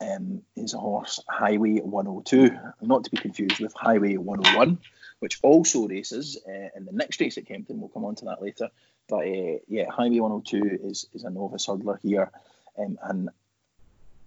um, 0.00 0.42
is 0.56 0.74
a 0.74 0.78
horse 0.78 1.20
Highway 1.28 1.78
102, 1.78 2.56
not 2.82 3.04
to 3.04 3.10
be 3.10 3.16
confused 3.16 3.60
with 3.60 3.72
Highway 3.74 4.16
101, 4.16 4.78
which 5.20 5.38
also 5.42 5.86
races 5.88 6.38
uh, 6.46 6.68
in 6.76 6.84
the 6.84 6.92
next 6.92 7.20
race 7.20 7.38
at 7.38 7.46
Kempton. 7.46 7.80
We'll 7.80 7.88
come 7.88 8.04
on 8.04 8.14
to 8.16 8.26
that 8.26 8.42
later. 8.42 8.68
But 9.08 9.26
uh, 9.26 9.58
yeah, 9.66 9.90
Highway 9.90 10.20
102 10.20 10.86
is 10.88 11.06
is 11.14 11.24
a 11.24 11.30
novice 11.30 11.66
hurdler 11.66 11.98
here, 12.02 12.30
um, 12.78 12.98
and 13.02 13.30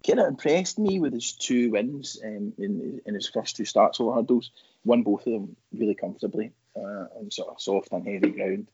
kind 0.05 0.19
of 0.19 0.27
impressed 0.27 0.79
me 0.79 0.99
with 0.99 1.13
his 1.13 1.34
two 1.34 1.71
wins 1.71 2.19
um, 2.23 2.53
in 2.57 3.01
in 3.05 3.13
his 3.13 3.29
first 3.29 3.55
two 3.55 3.65
starts 3.65 3.99
over 3.99 4.13
hurdles. 4.13 4.51
Won 4.84 5.03
both 5.03 5.27
of 5.27 5.34
them 5.34 5.55
really 5.71 5.95
comfortably 5.95 6.51
uh, 6.75 7.05
on 7.15 7.29
sort 7.29 7.49
of 7.49 7.62
soft 7.62 7.91
and 7.91 8.07
heavy 8.07 8.31
ground. 8.31 8.67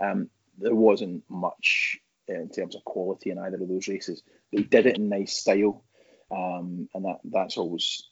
Um, 0.00 0.30
there 0.58 0.74
wasn't 0.74 1.24
much 1.28 1.98
uh, 2.28 2.34
in 2.34 2.48
terms 2.48 2.74
of 2.74 2.84
quality 2.84 3.30
in 3.30 3.38
either 3.38 3.60
of 3.60 3.68
those 3.68 3.88
races. 3.88 4.22
They 4.52 4.62
did 4.62 4.86
it 4.86 4.96
in 4.96 5.08
nice 5.08 5.36
style, 5.36 5.82
um, 6.30 6.88
and 6.94 7.04
that 7.04 7.18
that's 7.24 7.56
always 7.56 8.08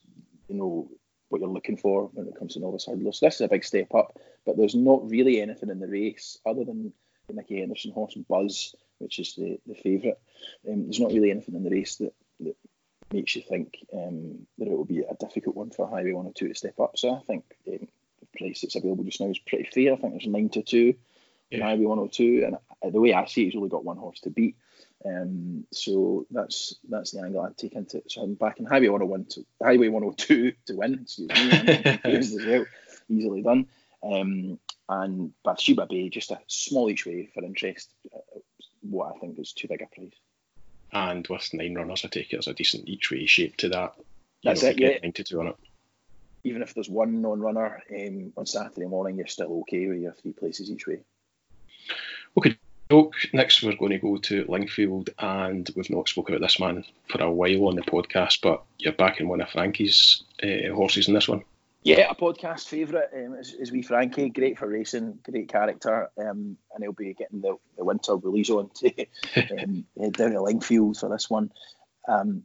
you 0.48 0.57
know 0.57 0.90
what 1.28 1.40
you're 1.40 1.50
looking 1.50 1.76
for 1.76 2.11
when 2.14 2.26
it 2.26 2.38
comes 2.38 2.54
to 2.54 2.61
novice 2.61 2.87
hurdlers. 2.88 3.16
So 3.16 3.26
this 3.26 3.37
is 3.37 3.40
a 3.42 3.48
big 3.48 3.64
step 3.64 3.94
up, 3.94 4.18
but 4.46 4.57
there's 4.57 4.74
not 4.74 5.09
really 5.11 5.40
anything 5.40 5.68
in 5.68 5.78
the 5.78 5.88
race 5.88 6.38
other 6.46 6.64
than 6.64 6.92
the 7.26 7.35
Nicky 7.35 7.61
Henderson 7.61 7.92
horse 7.92 8.14
Buzz, 8.28 8.74
which 8.98 9.18
is 9.18 9.35
the 9.35 9.59
the 9.66 9.74
favourite. 9.74 10.18
Um, 10.68 10.85
there's 10.85 11.00
not 11.00 11.12
really 11.12 11.31
anything 11.31 11.54
in 11.54 11.64
the 11.64 11.70
race 11.70 11.96
that, 11.96 12.14
that 12.40 12.57
makes 13.12 13.37
you 13.37 13.42
think 13.42 13.87
um, 13.92 14.46
that 14.59 14.68
it 14.68 14.76
will 14.76 14.85
be 14.85 15.00
a 15.00 15.14
difficult 15.14 15.57
one 15.57 15.70
for 15.70 15.87
Highway 15.88 16.12
102 16.12 16.48
to 16.48 16.54
step 16.54 16.81
up. 16.81 16.98
So 16.98 17.14
I 17.14 17.20
think 17.20 17.44
um, 17.66 17.88
the 18.20 18.38
price 18.38 18.62
that's 18.62 18.76
available 18.76 19.04
just 19.04 19.20
now 19.20 19.28
is 19.28 19.38
pretty 19.38 19.64
fair. 19.64 19.92
I 19.92 19.96
think 19.96 20.14
there's 20.14 20.26
nine 20.26 20.48
to 20.50 20.62
two 20.62 20.94
yeah. 21.50 21.64
Highway 21.64 21.85
102, 21.85 22.44
and 22.83 22.92
the 22.92 23.00
way 23.00 23.14
I 23.14 23.24
see 23.26 23.42
it, 23.42 23.44
he's 23.46 23.57
only 23.57 23.68
got 23.68 23.85
one 23.85 23.96
horse 23.96 24.20
to 24.20 24.31
beat. 24.31 24.57
Um, 25.04 25.64
so 25.72 26.26
that's 26.30 26.74
that's 26.88 27.12
the 27.12 27.20
angle 27.20 27.42
I 27.42 27.50
take 27.56 27.74
into 27.74 27.98
it. 27.98 28.11
So 28.11 28.22
I'm 28.22 28.34
back 28.34 28.58
in 28.58 28.66
Highway 28.66 28.88
101 28.88 29.26
to 29.30 29.46
Highway 29.62 29.88
102 29.88 30.52
to 30.66 30.74
win. 30.74 31.00
Excuse 31.02 32.34
me. 32.34 32.64
Easily 33.08 33.42
done. 33.42 33.66
Um, 34.02 34.58
and 34.88 35.32
Bathsheba 35.44 35.87
Bay, 35.87 36.08
just 36.08 36.30
a 36.30 36.38
small 36.46 36.90
each 36.90 37.06
way 37.06 37.30
for 37.32 37.44
interest. 37.44 37.90
Uh, 38.14 38.40
what 38.82 39.14
I 39.14 39.18
think 39.18 39.38
is 39.38 39.52
too 39.52 39.68
big 39.68 39.82
a 39.82 39.87
price. 39.87 40.12
And 40.92 41.26
with 41.28 41.52
nine 41.52 41.74
runners, 41.74 42.04
I 42.04 42.08
take 42.08 42.32
it 42.32 42.38
as 42.38 42.46
a 42.46 42.54
decent 42.54 42.88
each 42.88 43.11
way 43.11 43.26
shape 43.26 43.56
to 43.58 43.68
that. 43.70 43.94
That's 44.42 44.62
know, 44.62 44.70
it. 44.70 44.80
Yeah. 44.80 44.98
92 45.02 45.40
on 45.40 45.46
it. 45.48 45.56
Even 46.44 46.62
if 46.62 46.72
there's 46.72 46.88
one 46.88 47.20
non-runner 47.20 47.82
um, 47.94 48.32
on 48.37 48.46
Saturday 48.46 48.87
morning, 48.87 49.18
you're 49.18 49.26
still 49.26 49.61
okay 49.61 49.87
with 49.87 50.00
your 50.00 50.12
three 50.12 50.32
places 50.32 50.70
each 50.70 50.87
way. 50.87 51.00
Okay, 52.37 52.56
Doc. 52.88 53.14
Next, 53.33 53.62
we're 53.62 53.77
going 53.77 53.92
to 53.92 53.98
go 53.98 54.16
to 54.16 54.44
Lingfield, 54.44 55.11
and 55.18 55.68
we've 55.77 55.90
not 55.90 56.09
spoken 56.09 56.35
about 56.35 56.44
this 56.44 56.59
man 56.59 56.85
for 57.09 57.22
a 57.22 57.31
while 57.31 57.68
on 57.68 57.77
the 57.77 57.83
podcast, 57.83 58.40
but 58.42 58.62
you're 58.79 58.92
back 58.92 59.20
in 59.20 59.29
one 59.29 59.40
of 59.40 59.51
Frankie's 59.51 60.22
uh, 60.42 60.72
horses 60.74 61.09
in 61.09 61.14
this 61.14 61.29
one. 61.29 61.44
Yeah, 61.83 62.11
a 62.11 62.14
podcast 62.14 62.66
favourite 62.68 63.09
um, 63.14 63.35
is, 63.35 63.53
is 63.55 63.70
wee 63.70 63.83
Frankie. 63.83 64.31
Great 64.31 64.59
for 64.59 64.66
racing, 64.66 65.18
great 65.22 65.48
character, 65.48 66.11
um, 66.18 66.57
and 66.74 66.83
he'll 66.83 66.92
be 66.92 67.14
getting 67.14 67.40
the, 67.40 67.57
the 67.77 67.85
winter 67.85 68.16
release 68.16 68.51
on 68.51 68.70
to 68.77 69.07
um, 69.62 69.85
down 70.11 70.33
to 70.33 70.42
Lingfield 70.42 70.98
for 70.98 71.09
this 71.09 71.31
one. 71.31 71.53
Um, 72.09 72.42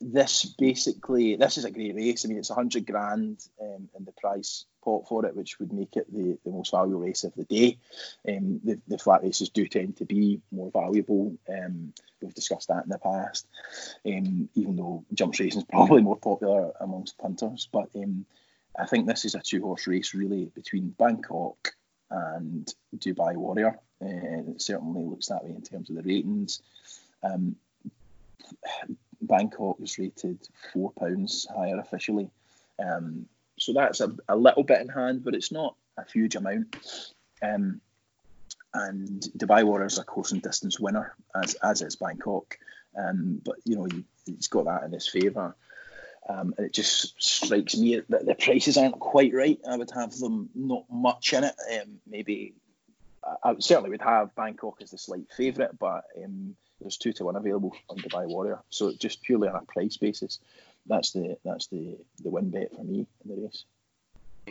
this 0.00 0.44
basically, 0.58 1.36
this 1.36 1.58
is 1.58 1.64
a 1.64 1.70
great 1.70 1.94
race. 1.94 2.24
I 2.24 2.28
mean, 2.28 2.38
it's 2.38 2.50
a 2.50 2.54
hundred 2.54 2.86
grand 2.86 3.44
um, 3.60 3.88
in 3.96 4.04
the 4.04 4.12
price 4.12 4.64
pot 4.82 5.06
for 5.08 5.24
it, 5.26 5.36
which 5.36 5.58
would 5.58 5.72
make 5.72 5.96
it 5.96 6.12
the, 6.12 6.38
the 6.44 6.50
most 6.50 6.70
valuable 6.70 7.00
race 7.00 7.24
of 7.24 7.34
the 7.34 7.44
day. 7.44 7.78
Um, 8.28 8.60
the, 8.64 8.80
the 8.88 8.98
flat 8.98 9.22
races 9.22 9.48
do 9.48 9.66
tend 9.66 9.96
to 9.98 10.04
be 10.04 10.40
more 10.52 10.70
valuable. 10.70 11.36
Um, 11.48 11.92
we've 12.20 12.34
discussed 12.34 12.68
that 12.68 12.84
in 12.84 12.90
the 12.90 12.98
past, 12.98 13.46
um, 14.06 14.48
even 14.54 14.76
though 14.76 15.04
jumps 15.12 15.40
racing 15.40 15.62
is 15.62 15.66
probably 15.70 16.02
more 16.02 16.16
popular 16.16 16.72
amongst 16.80 17.18
punters. 17.18 17.68
But 17.72 17.88
um, 17.96 18.26
I 18.78 18.86
think 18.86 19.06
this 19.06 19.24
is 19.24 19.34
a 19.34 19.40
two 19.40 19.62
horse 19.62 19.86
race 19.86 20.14
really 20.14 20.46
between 20.54 20.94
Bangkok 20.98 21.74
and 22.10 22.72
Dubai 22.96 23.34
Warrior. 23.36 23.78
Uh, 24.02 24.50
it 24.50 24.62
certainly 24.62 25.04
looks 25.04 25.28
that 25.28 25.44
way 25.44 25.50
in 25.50 25.62
terms 25.62 25.90
of 25.90 25.96
the 25.96 26.02
ratings. 26.02 26.60
Um, 27.22 27.56
Bangkok 29.26 29.76
is 29.80 29.98
rated 29.98 30.38
four 30.72 30.92
pounds 30.92 31.46
higher 31.54 31.78
officially. 31.78 32.30
Um, 32.78 33.26
so 33.58 33.72
that's 33.72 34.00
a, 34.00 34.14
a 34.28 34.36
little 34.36 34.64
bit 34.64 34.80
in 34.80 34.88
hand, 34.88 35.24
but 35.24 35.34
it's 35.34 35.52
not 35.52 35.76
a 35.96 36.04
huge 36.10 36.36
amount. 36.36 36.76
Um, 37.42 37.80
and 38.72 39.22
Dubai 39.38 39.64
Warrior 39.64 39.86
is 39.86 39.98
a 39.98 40.04
course 40.04 40.32
and 40.32 40.42
distance 40.42 40.80
winner, 40.80 41.14
as 41.34 41.54
as 41.54 41.82
is 41.82 41.96
Bangkok. 41.96 42.58
Um, 42.96 43.40
but 43.44 43.56
you 43.64 43.76
know 43.76 43.84
he, 43.84 44.04
has 44.34 44.48
got 44.48 44.64
that 44.64 44.84
in 44.84 44.92
his 44.92 45.08
favour. 45.08 45.54
Um, 46.28 46.54
and 46.56 46.66
it 46.66 46.72
just 46.72 47.22
strikes 47.22 47.76
me 47.76 48.00
that 48.08 48.24
the 48.24 48.34
prices 48.34 48.78
aren't 48.78 48.98
quite 48.98 49.34
right. 49.34 49.60
I 49.68 49.76
would 49.76 49.90
have 49.90 50.18
them 50.18 50.48
not 50.54 50.84
much 50.90 51.34
in 51.34 51.44
it. 51.44 51.54
Um, 51.72 52.00
maybe 52.06 52.54
I, 53.22 53.50
I 53.50 53.56
certainly 53.58 53.90
would 53.90 54.00
have 54.00 54.34
Bangkok 54.34 54.78
as 54.80 54.90
the 54.90 54.98
slight 54.98 55.30
favourite, 55.36 55.78
but 55.78 56.04
um, 56.24 56.56
there's 56.84 56.98
two 56.98 57.12
to 57.14 57.24
one 57.24 57.36
available 57.36 57.74
on 57.88 57.96
Dubai 57.96 58.26
Warrior. 58.26 58.60
So 58.68 58.92
just 58.92 59.22
purely 59.22 59.48
on 59.48 59.56
a 59.56 59.62
price 59.62 59.96
basis, 59.96 60.38
that's 60.86 61.12
the 61.12 61.36
that's 61.44 61.66
the 61.68 61.96
the 62.22 62.30
win 62.30 62.50
bet 62.50 62.74
for 62.76 62.84
me 62.84 63.06
in 63.24 63.34
the 63.34 63.42
race. 63.42 63.64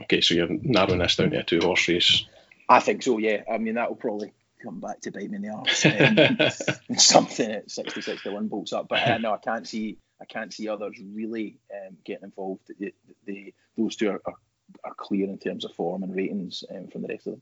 Okay, 0.01 0.21
so 0.21 0.33
you're 0.33 0.49
narrowing 0.49 0.99
this 0.99 1.15
down 1.15 1.29
to 1.29 1.39
a 1.39 1.43
two 1.43 1.59
horse 1.59 1.87
race. 1.87 2.25
I 2.67 2.79
think 2.79 3.03
so. 3.03 3.19
Yeah, 3.19 3.43
I 3.51 3.59
mean 3.59 3.75
that 3.75 3.89
will 3.89 3.95
probably 3.95 4.33
come 4.63 4.79
back 4.79 5.01
to 5.01 5.11
bite 5.11 5.29
me 5.29 5.37
in 5.37 5.41
the 5.43 5.49
arse. 5.49 5.85
Um, 6.89 6.97
something 6.97 7.51
at 7.51 7.69
66 7.69 8.23
to 8.23 8.31
one 8.31 8.47
bolts 8.47 8.73
up, 8.73 8.87
but 8.87 9.07
uh, 9.07 9.17
no, 9.19 9.33
I 9.33 9.37
can't 9.37 9.67
see 9.67 9.97
I 10.19 10.25
can't 10.25 10.53
see 10.53 10.69
others 10.69 10.97
really 11.13 11.59
um, 11.71 11.97
getting 12.03 12.23
involved. 12.23 12.71
The, 12.79 12.93
the, 13.25 13.53
those 13.77 13.95
two 13.95 14.09
are, 14.09 14.21
are, 14.25 14.35
are, 14.85 14.93
clear 14.95 15.25
in 15.25 15.37
terms 15.37 15.65
of 15.65 15.73
form 15.73 16.01
and 16.01 16.15
ratings 16.15 16.63
um, 16.73 16.87
from 16.87 17.01
the 17.01 17.09
rest 17.09 17.27
of 17.27 17.33
them. 17.33 17.41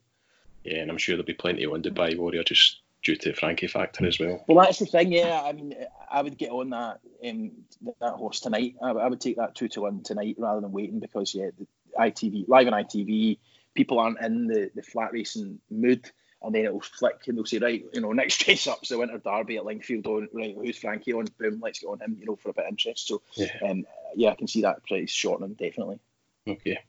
Yeah, 0.63 0.79
and 0.79 0.89
I'm 0.89 0.97
sure 0.97 1.15
there'll 1.15 1.25
be 1.25 1.33
plenty 1.33 1.65
on 1.65 1.83
Dubai 1.83 2.17
Warrior 2.17 2.43
just 2.43 2.81
due 3.03 3.15
to 3.15 3.29
the 3.29 3.35
Frankie 3.35 3.67
factor 3.67 4.05
as 4.05 4.19
well. 4.19 4.43
Well, 4.47 4.63
that's 4.63 4.79
the 4.79 4.85
thing. 4.85 5.11
Yeah, 5.11 5.41
I 5.43 5.51
mean, 5.53 5.75
I 6.09 6.21
would 6.21 6.37
get 6.37 6.51
on 6.51 6.69
that 6.71 6.99
um, 7.27 7.51
that 7.99 8.13
horse 8.13 8.39
tonight. 8.39 8.75
I, 8.81 8.91
I, 8.91 9.07
would 9.07 9.21
take 9.21 9.37
that 9.37 9.55
two 9.55 9.67
to 9.69 9.81
one 9.81 10.03
tonight 10.03 10.35
rather 10.37 10.61
than 10.61 10.71
waiting 10.71 10.99
because 10.99 11.33
yeah, 11.33 11.49
the 11.57 11.67
ITV 11.97 12.47
live 12.47 12.67
on 12.67 12.73
ITV, 12.73 13.39
people 13.73 13.99
aren't 13.99 14.21
in 14.21 14.47
the, 14.47 14.71
the 14.75 14.83
flat 14.83 15.13
racing 15.13 15.59
mood. 15.69 16.09
And 16.43 16.55
then 16.55 16.65
it'll 16.65 16.81
flick 16.81 17.27
and 17.27 17.37
they'll 17.37 17.45
say, 17.45 17.59
right, 17.59 17.85
you 17.93 18.01
know, 18.01 18.13
next 18.13 18.47
race 18.47 18.65
up's 18.65 18.89
the 18.89 18.97
Winter 18.97 19.19
Derby 19.19 19.57
at 19.57 19.63
Lingfield 19.63 20.07
on, 20.07 20.27
right, 20.33 20.55
who's 20.55 20.75
Frankie 20.75 21.13
on? 21.13 21.27
Boom, 21.37 21.59
let's 21.61 21.77
get 21.77 21.85
on 21.85 21.99
him, 21.99 22.17
you 22.19 22.25
know, 22.25 22.35
for 22.35 22.49
a 22.49 22.53
bit 22.53 22.65
of 22.65 22.69
interest. 22.69 23.07
So, 23.07 23.21
yeah, 23.35 23.51
um, 23.63 23.85
yeah 24.15 24.31
I 24.31 24.35
can 24.35 24.47
see 24.47 24.63
that 24.63 24.83
price 24.87 25.11
shortening, 25.11 25.53
definitely. 25.53 25.99
Okay. 26.47 26.79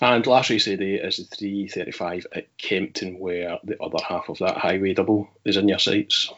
And 0.00 0.26
last 0.26 0.48
race 0.48 0.66
of 0.66 0.78
the 0.78 0.84
day 0.84 0.94
is 0.94 1.18
the 1.18 1.24
335 1.24 2.26
at 2.32 2.56
Kempton, 2.56 3.18
where 3.18 3.58
the 3.64 3.80
other 3.82 4.02
half 4.06 4.30
of 4.30 4.38
that 4.38 4.56
highway 4.56 4.94
double 4.94 5.28
is 5.44 5.58
in 5.58 5.68
your 5.68 5.78
sights. 5.78 6.32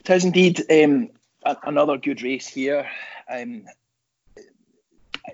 It 0.00 0.10
is 0.10 0.24
indeed 0.24 0.62
um, 0.70 1.10
another 1.64 1.98
good 1.98 2.22
race 2.22 2.46
here. 2.46 2.88
Um, 3.28 3.64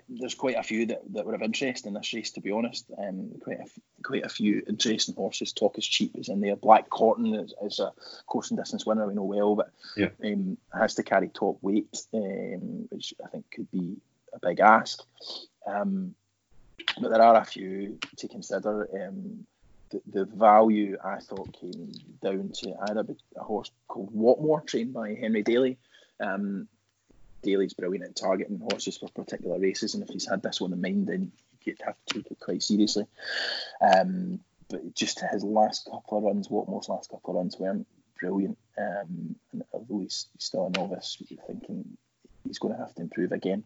there's 0.09 0.35
quite 0.35 0.57
a 0.57 0.63
few 0.63 0.87
that, 0.87 1.03
that 1.13 1.27
were 1.27 1.35
of 1.35 1.43
interest 1.43 1.87
in 1.87 1.95
this 1.95 2.13
race, 2.15 2.31
to 2.33 2.41
be 2.41 2.51
honest. 2.51 2.87
Um, 2.97 3.33
quite 3.43 3.61
a 3.61 3.67
quite 4.03 4.25
a 4.25 4.29
few 4.29 4.63
interesting 4.67 5.15
horses. 5.15 5.53
Talk 5.53 5.79
is 5.79 5.87
cheap 5.87 6.17
is 6.17 6.29
in 6.29 6.41
there. 6.41 6.57
Black 6.57 6.89
Cotton 6.89 7.35
is, 7.35 7.55
is 7.63 7.81
a 7.81 7.93
course 8.27 8.51
and 8.51 8.59
distance 8.59 8.87
winner, 8.87 9.07
we 9.07 9.15
know 9.15 9.25
well, 9.25 9.57
but 9.57 9.71
yeah. 9.97 10.09
um, 10.25 10.57
has 10.73 10.95
to 10.95 11.03
carry 11.03 11.29
top 11.29 11.59
weight, 11.63 11.97
um, 12.15 12.89
which 12.91 13.15
I 13.23 13.29
think 13.29 13.51
could 13.51 13.71
be 13.71 13.97
a 14.33 14.39
big 14.39 14.61
ask. 14.61 15.03
Um, 15.67 16.15
but 17.01 17.11
there 17.11 17.23
are 17.23 17.37
a 17.37 17.45
few 17.45 17.99
to 18.17 18.29
consider. 18.29 18.89
Um, 18.93 19.47
the, 19.91 20.03
the 20.07 20.25
value 20.27 20.99
I 21.03 21.19
thought 21.19 21.59
came 21.59 21.93
down 22.23 22.51
to 22.61 22.75
either 22.89 23.07
a 23.37 23.43
horse 23.43 23.71
called 23.87 24.15
Watmore, 24.15 24.67
trained 24.67 24.93
by 24.93 25.15
Henry 25.15 25.43
Daly. 25.43 25.79
Um, 26.21 26.69
Daly's 27.43 27.73
brilliant 27.73 28.05
at 28.05 28.17
targeting 28.17 28.59
horses 28.59 28.99
for 28.99 29.09
particular 29.09 29.59
races, 29.59 29.95
and 29.95 30.03
if 30.03 30.11
he's 30.11 30.29
had 30.29 30.43
this 30.43 30.61
one 30.61 30.73
in 30.73 30.81
mind, 30.81 31.07
then 31.07 31.33
you'd 31.65 31.81
have 31.85 31.97
to 32.07 32.15
take 32.15 32.31
it 32.31 32.41
quite 32.41 32.63
seriously. 32.63 33.07
Um, 33.81 34.41
but 34.69 34.95
just 34.95 35.21
his 35.21 35.45
last 35.45 35.89
couple 35.91 36.19
of 36.19 36.25
runs, 36.25 36.49
Watmore's 36.49 36.89
last 36.89 37.11
couple 37.11 37.31
of 37.31 37.37
runs 37.37 37.59
weren't 37.59 37.87
brilliant. 38.21 38.59
Um, 38.77 39.37
and 39.53 39.63
although 39.73 40.01
he's, 40.01 40.27
still 40.39 40.67
a 40.67 40.79
novice, 40.79 41.17
you're 41.29 41.43
thinking 41.47 41.97
he's 42.47 42.59
going 42.59 42.75
to 42.75 42.81
have 42.81 42.95
to 42.97 43.03
improve 43.03 43.33
again. 43.33 43.65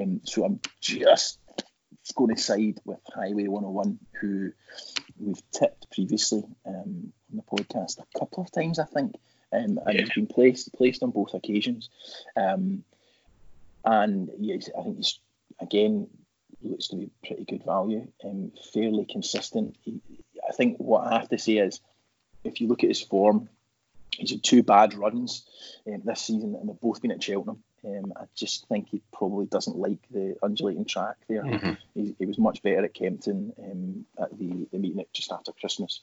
Um, 0.00 0.20
so 0.24 0.44
I'm 0.44 0.60
just 0.80 1.38
going 2.12 2.34
to 2.34 2.40
side 2.40 2.80
with 2.84 3.00
Highway 3.14 3.48
101, 3.48 3.98
who 4.20 4.52
we've 5.18 5.50
tipped 5.50 5.90
previously 5.90 6.44
um, 6.66 7.12
on 7.30 7.36
the 7.36 7.42
podcast 7.42 7.98
a 7.98 8.18
couple 8.18 8.42
of 8.42 8.52
times, 8.52 8.78
I 8.78 8.84
think, 8.84 9.14
um, 9.52 9.78
and 9.84 9.94
yeah. 9.94 10.00
he's 10.02 10.14
been 10.14 10.26
placed 10.26 10.72
placed 10.74 11.02
on 11.02 11.10
both 11.10 11.34
occasions. 11.34 11.90
Um, 12.36 12.84
and 13.84 14.30
yes, 14.38 14.68
I 14.78 14.82
think 14.82 14.96
he's 14.96 15.18
again 15.60 16.08
looks 16.62 16.88
to 16.88 16.96
be 16.96 17.10
pretty 17.24 17.44
good 17.44 17.64
value, 17.64 18.08
and 18.22 18.52
um, 18.52 18.62
fairly 18.72 19.04
consistent. 19.04 19.76
He, 19.82 20.00
I 20.48 20.52
think 20.52 20.78
what 20.78 21.06
I 21.06 21.18
have 21.18 21.28
to 21.30 21.38
say 21.38 21.58
is, 21.58 21.80
if 22.44 22.60
you 22.60 22.68
look 22.68 22.82
at 22.82 22.90
his 22.90 23.02
form 23.02 23.48
he's 24.16 24.30
had 24.30 24.42
two 24.42 24.62
bad 24.62 24.94
runs 24.94 25.46
um, 25.86 26.02
this 26.04 26.22
season, 26.22 26.56
and 26.58 26.68
they've 26.68 26.80
both 26.80 27.02
been 27.02 27.10
at 27.10 27.22
Cheltenham. 27.22 27.62
Um, 27.86 28.12
I 28.16 28.24
just 28.34 28.66
think 28.68 28.88
he 28.88 29.00
probably 29.12 29.46
doesn't 29.46 29.76
like 29.76 30.00
the 30.10 30.36
undulating 30.42 30.86
track 30.86 31.16
there. 31.28 31.44
Mm-hmm. 31.44 31.72
He, 31.94 32.16
he, 32.18 32.26
was 32.26 32.38
much 32.38 32.62
better 32.62 32.84
at 32.84 32.94
Kempton 32.94 33.52
um, 33.62 34.06
at 34.20 34.36
the, 34.36 34.66
the 34.72 34.78
meeting 34.78 35.04
just 35.12 35.30
after 35.30 35.52
Christmas 35.52 36.00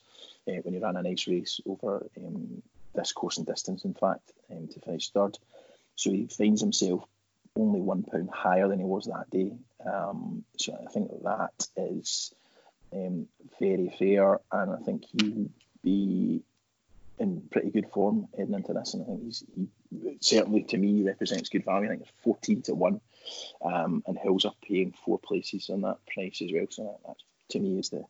uh, 0.48 0.54
when 0.63 0.74
he 0.74 0.80
ran 0.80 0.96
a 0.96 1.04
nice 1.04 1.28
race 1.28 1.60
over 1.65 2.06
um, 2.17 2.62
this 2.96 3.12
course 3.12 3.38
and 3.38 3.46
distance, 3.46 3.84
in 3.84 3.93
fact, 3.93 4.32
um, 4.50 4.67
to 4.69 4.80
finish 4.80 5.10
third. 5.10 5.38
So 5.96 6.12
he 6.12 6.28
finds 6.28 6.62
himself 6.62 7.04
only 7.56 7.82
one 7.82 8.04
pound 8.04 8.30
higher 8.30 8.67
than 8.67 8.80
he 8.80 8.86
was 8.86 9.06
that 9.06 9.30
day. 9.30 9.52
Um, 9.86 10.43
so 10.58 10.78
I 10.82 10.89
think 10.91 11.12
that 11.24 11.67
is 11.76 12.34
um, 12.93 13.28
very 13.60 13.93
fair, 14.00 14.39
and 14.52 14.72
I 14.72 14.78
think 14.78 15.04
he'll 15.12 15.50
be 15.84 16.43
in 17.19 17.41
pretty 17.52 17.69
good 17.69 17.89
form 17.93 18.28
heading 18.38 18.54
into 18.54 18.74
this. 18.74 18.93
And 18.93 19.04
I 19.04 19.06
think 19.06 19.24
he's 19.24 19.43
he 19.56 19.67
certainly 20.20 20.64
to 20.64 20.78
me 20.78 21.04
represents 21.04 21.50
good 21.50 21.66
value. 21.66 21.88
I 21.88 21.90
think 21.90 22.02
it's 22.02 22.12
fourteen 22.24 22.62
to 22.64 22.74
one, 22.74 23.02
um, 23.64 24.04
and 24.08 24.18
Hills 24.18 24.46
are 24.46 24.54
paying 24.68 24.94
four 25.06 25.20
places 25.20 25.70
on 25.70 25.82
that 25.82 25.98
price 26.14 26.42
as 26.42 26.52
well. 26.54 26.68
So 26.70 26.84
that, 26.84 27.08
that 27.08 27.18
to 27.50 27.60
me 27.60 27.80
is 27.80 27.90
the 27.90 28.06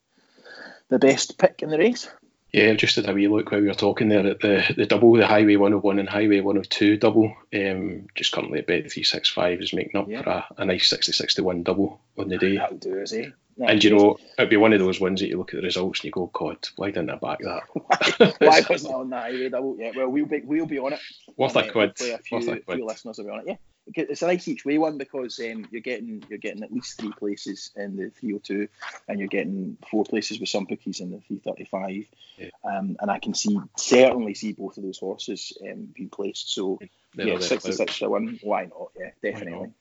the 0.89 0.99
best 0.99 1.37
pick 1.37 1.61
in 1.61 1.69
the 1.69 1.77
race. 1.77 2.09
Yeah, 2.53 2.73
just 2.73 2.97
had 2.97 3.09
a 3.09 3.13
wee 3.13 3.27
look 3.27 3.51
while 3.51 3.61
we 3.61 3.67
were 3.67 3.73
talking 3.73 4.09
there 4.09 4.27
at 4.27 4.39
the, 4.39 4.71
the 4.77 4.85
double, 4.85 5.13
the 5.13 5.25
Highway 5.25 5.55
101 5.55 5.97
and 5.97 6.07
Highway 6.07 6.39
102 6.39 6.97
double. 6.97 7.35
Um, 7.51 8.05
just 8.13 8.31
currently 8.31 8.59
at 8.59 8.67
bet 8.67 8.91
365 8.91 9.59
is 9.59 9.73
making 9.73 9.99
up 9.99 10.07
yeah. 10.07 10.21
for 10.21 10.29
a, 10.29 10.45
a 10.57 10.65
nice 10.65 10.87
60 10.87 11.41
1 11.41 11.63
double 11.63 11.99
on 12.15 12.29
the 12.29 12.37
day. 12.37 12.57
That'll 12.57 12.77
do 12.77 13.01
us, 13.01 13.11
and 13.59 13.83
you 13.83 13.89
know, 13.91 14.17
it'd 14.37 14.49
be 14.49 14.57
one 14.57 14.73
of 14.73 14.79
those 14.79 14.99
ones 14.99 15.21
that 15.21 15.27
you 15.27 15.37
look 15.37 15.53
at 15.53 15.57
the 15.57 15.65
results 15.65 15.99
and 15.99 16.05
you 16.05 16.11
go, 16.11 16.29
God, 16.33 16.57
why 16.75 16.91
didn't 16.91 17.09
I 17.09 17.15
back 17.15 17.39
that? 17.39 18.35
why 18.39 18.61
wasn't 18.69 18.93
I 18.93 18.97
on 18.97 19.09
that 19.11 19.23
highway 19.23 19.49
double? 19.49 19.77
Yeah, 19.79 19.91
well, 19.95 20.09
we'll 20.09 20.25
be, 20.25 20.41
we'll 20.41 20.65
be 20.65 20.79
on 20.79 20.93
it. 20.93 20.99
Worth 21.37 21.55
a 21.55 21.69
quid. 21.69 21.91
A 22.01 22.17
few, 22.19 22.37
Worth 22.37 22.47
a 22.47 22.59
quid. 22.59 22.77
few 22.77 22.85
listeners 22.85 23.17
will 23.17 23.25
be 23.25 23.31
on 23.31 23.39
it, 23.39 23.45
yeah 23.47 23.55
it's 23.95 24.21
a 24.21 24.27
nice 24.27 24.47
each 24.47 24.65
way 24.65 24.77
one 24.77 24.97
because 24.97 25.39
um, 25.39 25.67
you're 25.71 25.81
getting 25.81 26.23
you're 26.29 26.39
getting 26.39 26.63
at 26.63 26.71
least 26.71 26.99
three 26.99 27.11
places 27.11 27.71
in 27.75 27.95
the 27.95 28.09
302 28.09 28.67
and 29.07 29.19
you're 29.19 29.27
getting 29.27 29.77
four 29.89 30.05
places 30.05 30.39
with 30.39 30.49
some 30.49 30.65
bookies 30.65 30.99
in 30.99 31.11
the 31.11 31.19
335 31.19 32.05
yeah. 32.37 32.47
um, 32.63 32.95
and 32.99 33.11
I 33.11 33.19
can 33.19 33.33
see 33.33 33.59
certainly 33.77 34.33
see 34.33 34.53
both 34.53 34.77
of 34.77 34.83
those 34.83 34.99
horses 34.99 35.57
um, 35.69 35.89
being 35.93 36.09
placed 36.09 36.53
so 36.53 36.79
They're 37.13 37.27
yeah 37.27 37.39
66 37.39 37.99
to 37.99 38.09
1 38.09 38.39
why 38.43 38.65
not 38.65 38.91
yeah 38.97 39.11
definitely 39.21 39.71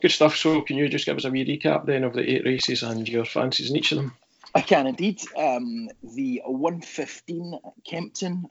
good 0.00 0.10
stuff 0.10 0.36
so 0.36 0.60
can 0.62 0.76
you 0.76 0.88
just 0.88 1.06
give 1.06 1.16
us 1.16 1.24
a 1.24 1.30
wee 1.30 1.44
recap 1.44 1.86
then 1.86 2.04
of 2.04 2.14
the 2.14 2.28
eight 2.28 2.44
races 2.44 2.82
and 2.82 3.08
your 3.08 3.24
fancies 3.24 3.70
in 3.70 3.76
each 3.76 3.92
of 3.92 3.98
them 3.98 4.12
I 4.54 4.62
can 4.62 4.86
indeed 4.86 5.20
um, 5.36 5.88
the 6.02 6.42
115 6.44 7.58
Kempton 7.86 8.46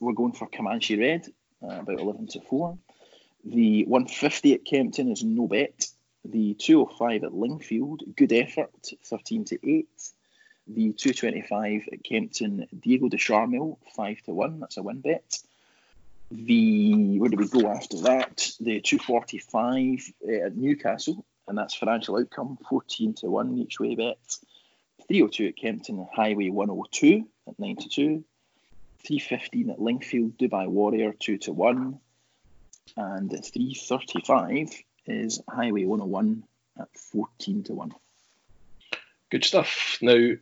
we're 0.00 0.14
going 0.14 0.32
for 0.32 0.48
Comanche 0.48 0.98
Red 0.98 1.26
uh, 1.62 1.80
about 1.80 2.00
11 2.00 2.28
to 2.28 2.40
4 2.40 2.78
the 3.44 3.84
150 3.86 4.54
at 4.54 4.64
Kempton 4.64 5.10
is 5.10 5.24
no 5.24 5.48
bet. 5.48 5.88
The 6.24 6.54
205 6.54 7.24
at 7.24 7.34
Lingfield, 7.34 8.02
good 8.16 8.32
effort, 8.32 8.92
13 9.04 9.44
to 9.46 9.58
8. 9.68 9.88
The 10.68 10.92
225 10.92 11.88
at 11.92 12.04
Kempton, 12.04 12.68
Diego 12.80 13.08
du 13.08 13.16
Charmil, 13.16 13.78
5 13.96 14.22
to 14.22 14.32
1. 14.32 14.60
That's 14.60 14.76
a 14.76 14.82
win 14.82 15.00
bet. 15.00 15.38
The 16.34 17.18
where 17.18 17.28
do 17.30 17.36
we 17.36 17.48
go 17.48 17.68
after 17.68 17.98
that? 18.02 18.50
The 18.60 18.80
245 18.80 20.12
uh, 20.26 20.46
at 20.46 20.56
Newcastle, 20.56 21.24
and 21.46 21.58
that's 21.58 21.74
financial 21.74 22.18
outcome, 22.18 22.58
14 22.68 23.14
to 23.14 23.26
1 23.30 23.58
each 23.58 23.78
way 23.78 23.94
bet. 23.94 24.18
302 25.08 25.48
at 25.48 25.56
Kempton, 25.56 26.06
Highway 26.14 26.48
102 26.48 27.28
at 27.48 27.58
9 27.58 27.76
to 27.76 27.88
2. 27.88 28.24
315 29.04 29.70
at 29.70 29.80
Lingfield, 29.80 30.38
Dubai 30.38 30.68
Warrior, 30.68 31.12
2 31.12 31.38
to 31.38 31.52
1 31.52 31.98
and 32.96 33.30
335 33.30 34.82
is 35.06 35.40
Highway 35.48 35.84
101 35.84 36.44
at 36.78 36.88
14 36.96 37.64
to 37.64 37.74
1. 37.74 37.92
Good 39.30 39.44
stuff. 39.44 39.98
Now, 40.02 40.32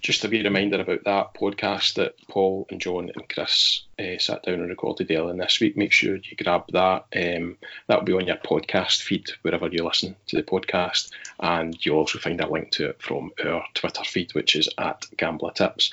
just 0.00 0.22
to 0.22 0.28
be 0.28 0.38
a 0.38 0.40
wee 0.40 0.44
reminder 0.44 0.80
about 0.80 1.04
that 1.04 1.34
podcast 1.34 1.94
that 1.94 2.14
Paul 2.28 2.66
and 2.70 2.80
John 2.80 3.10
and 3.14 3.28
Chris 3.28 3.82
uh, 3.98 4.18
sat 4.18 4.44
down 4.44 4.60
and 4.60 4.68
recorded 4.68 5.10
earlier 5.10 5.36
this 5.36 5.60
week. 5.60 5.76
Make 5.76 5.92
sure 5.92 6.16
you 6.16 6.36
grab 6.36 6.64
that. 6.72 7.06
Um, 7.16 7.56
that'll 7.86 8.04
be 8.04 8.12
on 8.12 8.26
your 8.26 8.36
podcast 8.36 9.02
feed 9.02 9.30
wherever 9.42 9.68
you 9.68 9.84
listen 9.84 10.14
to 10.28 10.36
the 10.36 10.42
podcast, 10.42 11.10
and 11.40 11.76
you'll 11.84 11.98
also 11.98 12.18
find 12.18 12.40
a 12.40 12.48
link 12.48 12.70
to 12.72 12.90
it 12.90 13.02
from 13.02 13.32
our 13.44 13.64
Twitter 13.74 14.04
feed, 14.04 14.34
which 14.34 14.54
is 14.54 14.68
at 14.78 15.06
Gambler 15.16 15.52
Tips. 15.52 15.90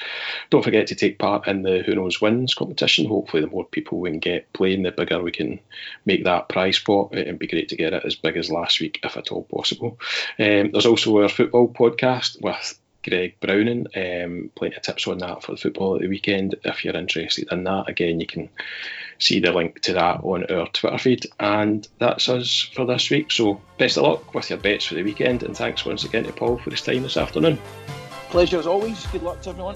Don't 0.51 0.63
forget 0.63 0.87
to 0.87 0.95
take 0.95 1.17
part 1.17 1.47
in 1.47 1.63
the 1.63 1.81
Who 1.83 1.95
Knows 1.95 2.21
Wins 2.21 2.53
competition. 2.53 3.07
Hopefully, 3.07 3.41
the 3.41 3.49
more 3.49 3.65
people 3.65 3.99
we 3.99 4.11
can 4.11 4.19
get 4.19 4.53
playing, 4.53 4.83
the 4.83 4.91
bigger 4.91 5.21
we 5.21 5.31
can 5.31 5.59
make 6.05 6.23
that 6.25 6.49
prize 6.49 6.77
pot. 6.79 7.09
It'd 7.13 7.39
be 7.39 7.47
great 7.47 7.69
to 7.69 7.75
get 7.75 7.93
it 7.93 8.05
as 8.05 8.15
big 8.15 8.37
as 8.37 8.51
last 8.51 8.79
week, 8.79 8.99
if 9.03 9.17
at 9.17 9.31
all 9.31 9.43
possible. 9.43 9.99
Um, 10.37 10.71
there's 10.71 10.85
also 10.85 11.21
our 11.21 11.29
football 11.29 11.67
podcast 11.67 12.41
with 12.41 12.79
Greg 13.07 13.39
Browning. 13.39 13.87
Um, 13.95 14.51
plenty 14.55 14.75
of 14.75 14.81
tips 14.81 15.07
on 15.07 15.19
that 15.19 15.43
for 15.43 15.51
the 15.51 15.57
football 15.57 15.95
at 15.95 16.01
the 16.01 16.07
weekend. 16.07 16.55
If 16.63 16.83
you're 16.83 16.95
interested 16.95 17.47
in 17.51 17.63
that, 17.65 17.87
again, 17.87 18.19
you 18.19 18.25
can 18.25 18.49
see 19.19 19.39
the 19.39 19.51
link 19.51 19.81
to 19.81 19.93
that 19.93 20.21
on 20.23 20.45
our 20.51 20.67
Twitter 20.67 20.97
feed. 20.97 21.25
And 21.39 21.87
that's 21.99 22.27
us 22.29 22.69
for 22.73 22.85
this 22.85 23.09
week. 23.09 23.31
So 23.31 23.61
best 23.77 23.97
of 23.97 24.03
luck 24.03 24.33
with 24.33 24.49
your 24.49 24.59
bets 24.59 24.85
for 24.85 24.95
the 24.95 25.03
weekend. 25.03 25.43
And 25.43 25.55
thanks 25.55 25.85
once 25.85 26.03
again 26.03 26.23
to 26.25 26.33
Paul 26.33 26.57
for 26.57 26.71
his 26.71 26.81
time 26.81 27.03
this 27.03 27.17
afternoon. 27.17 27.59
Pleasure 28.29 28.59
as 28.59 28.67
always. 28.67 29.05
Good 29.07 29.23
luck 29.23 29.41
to 29.43 29.51
everyone. 29.51 29.75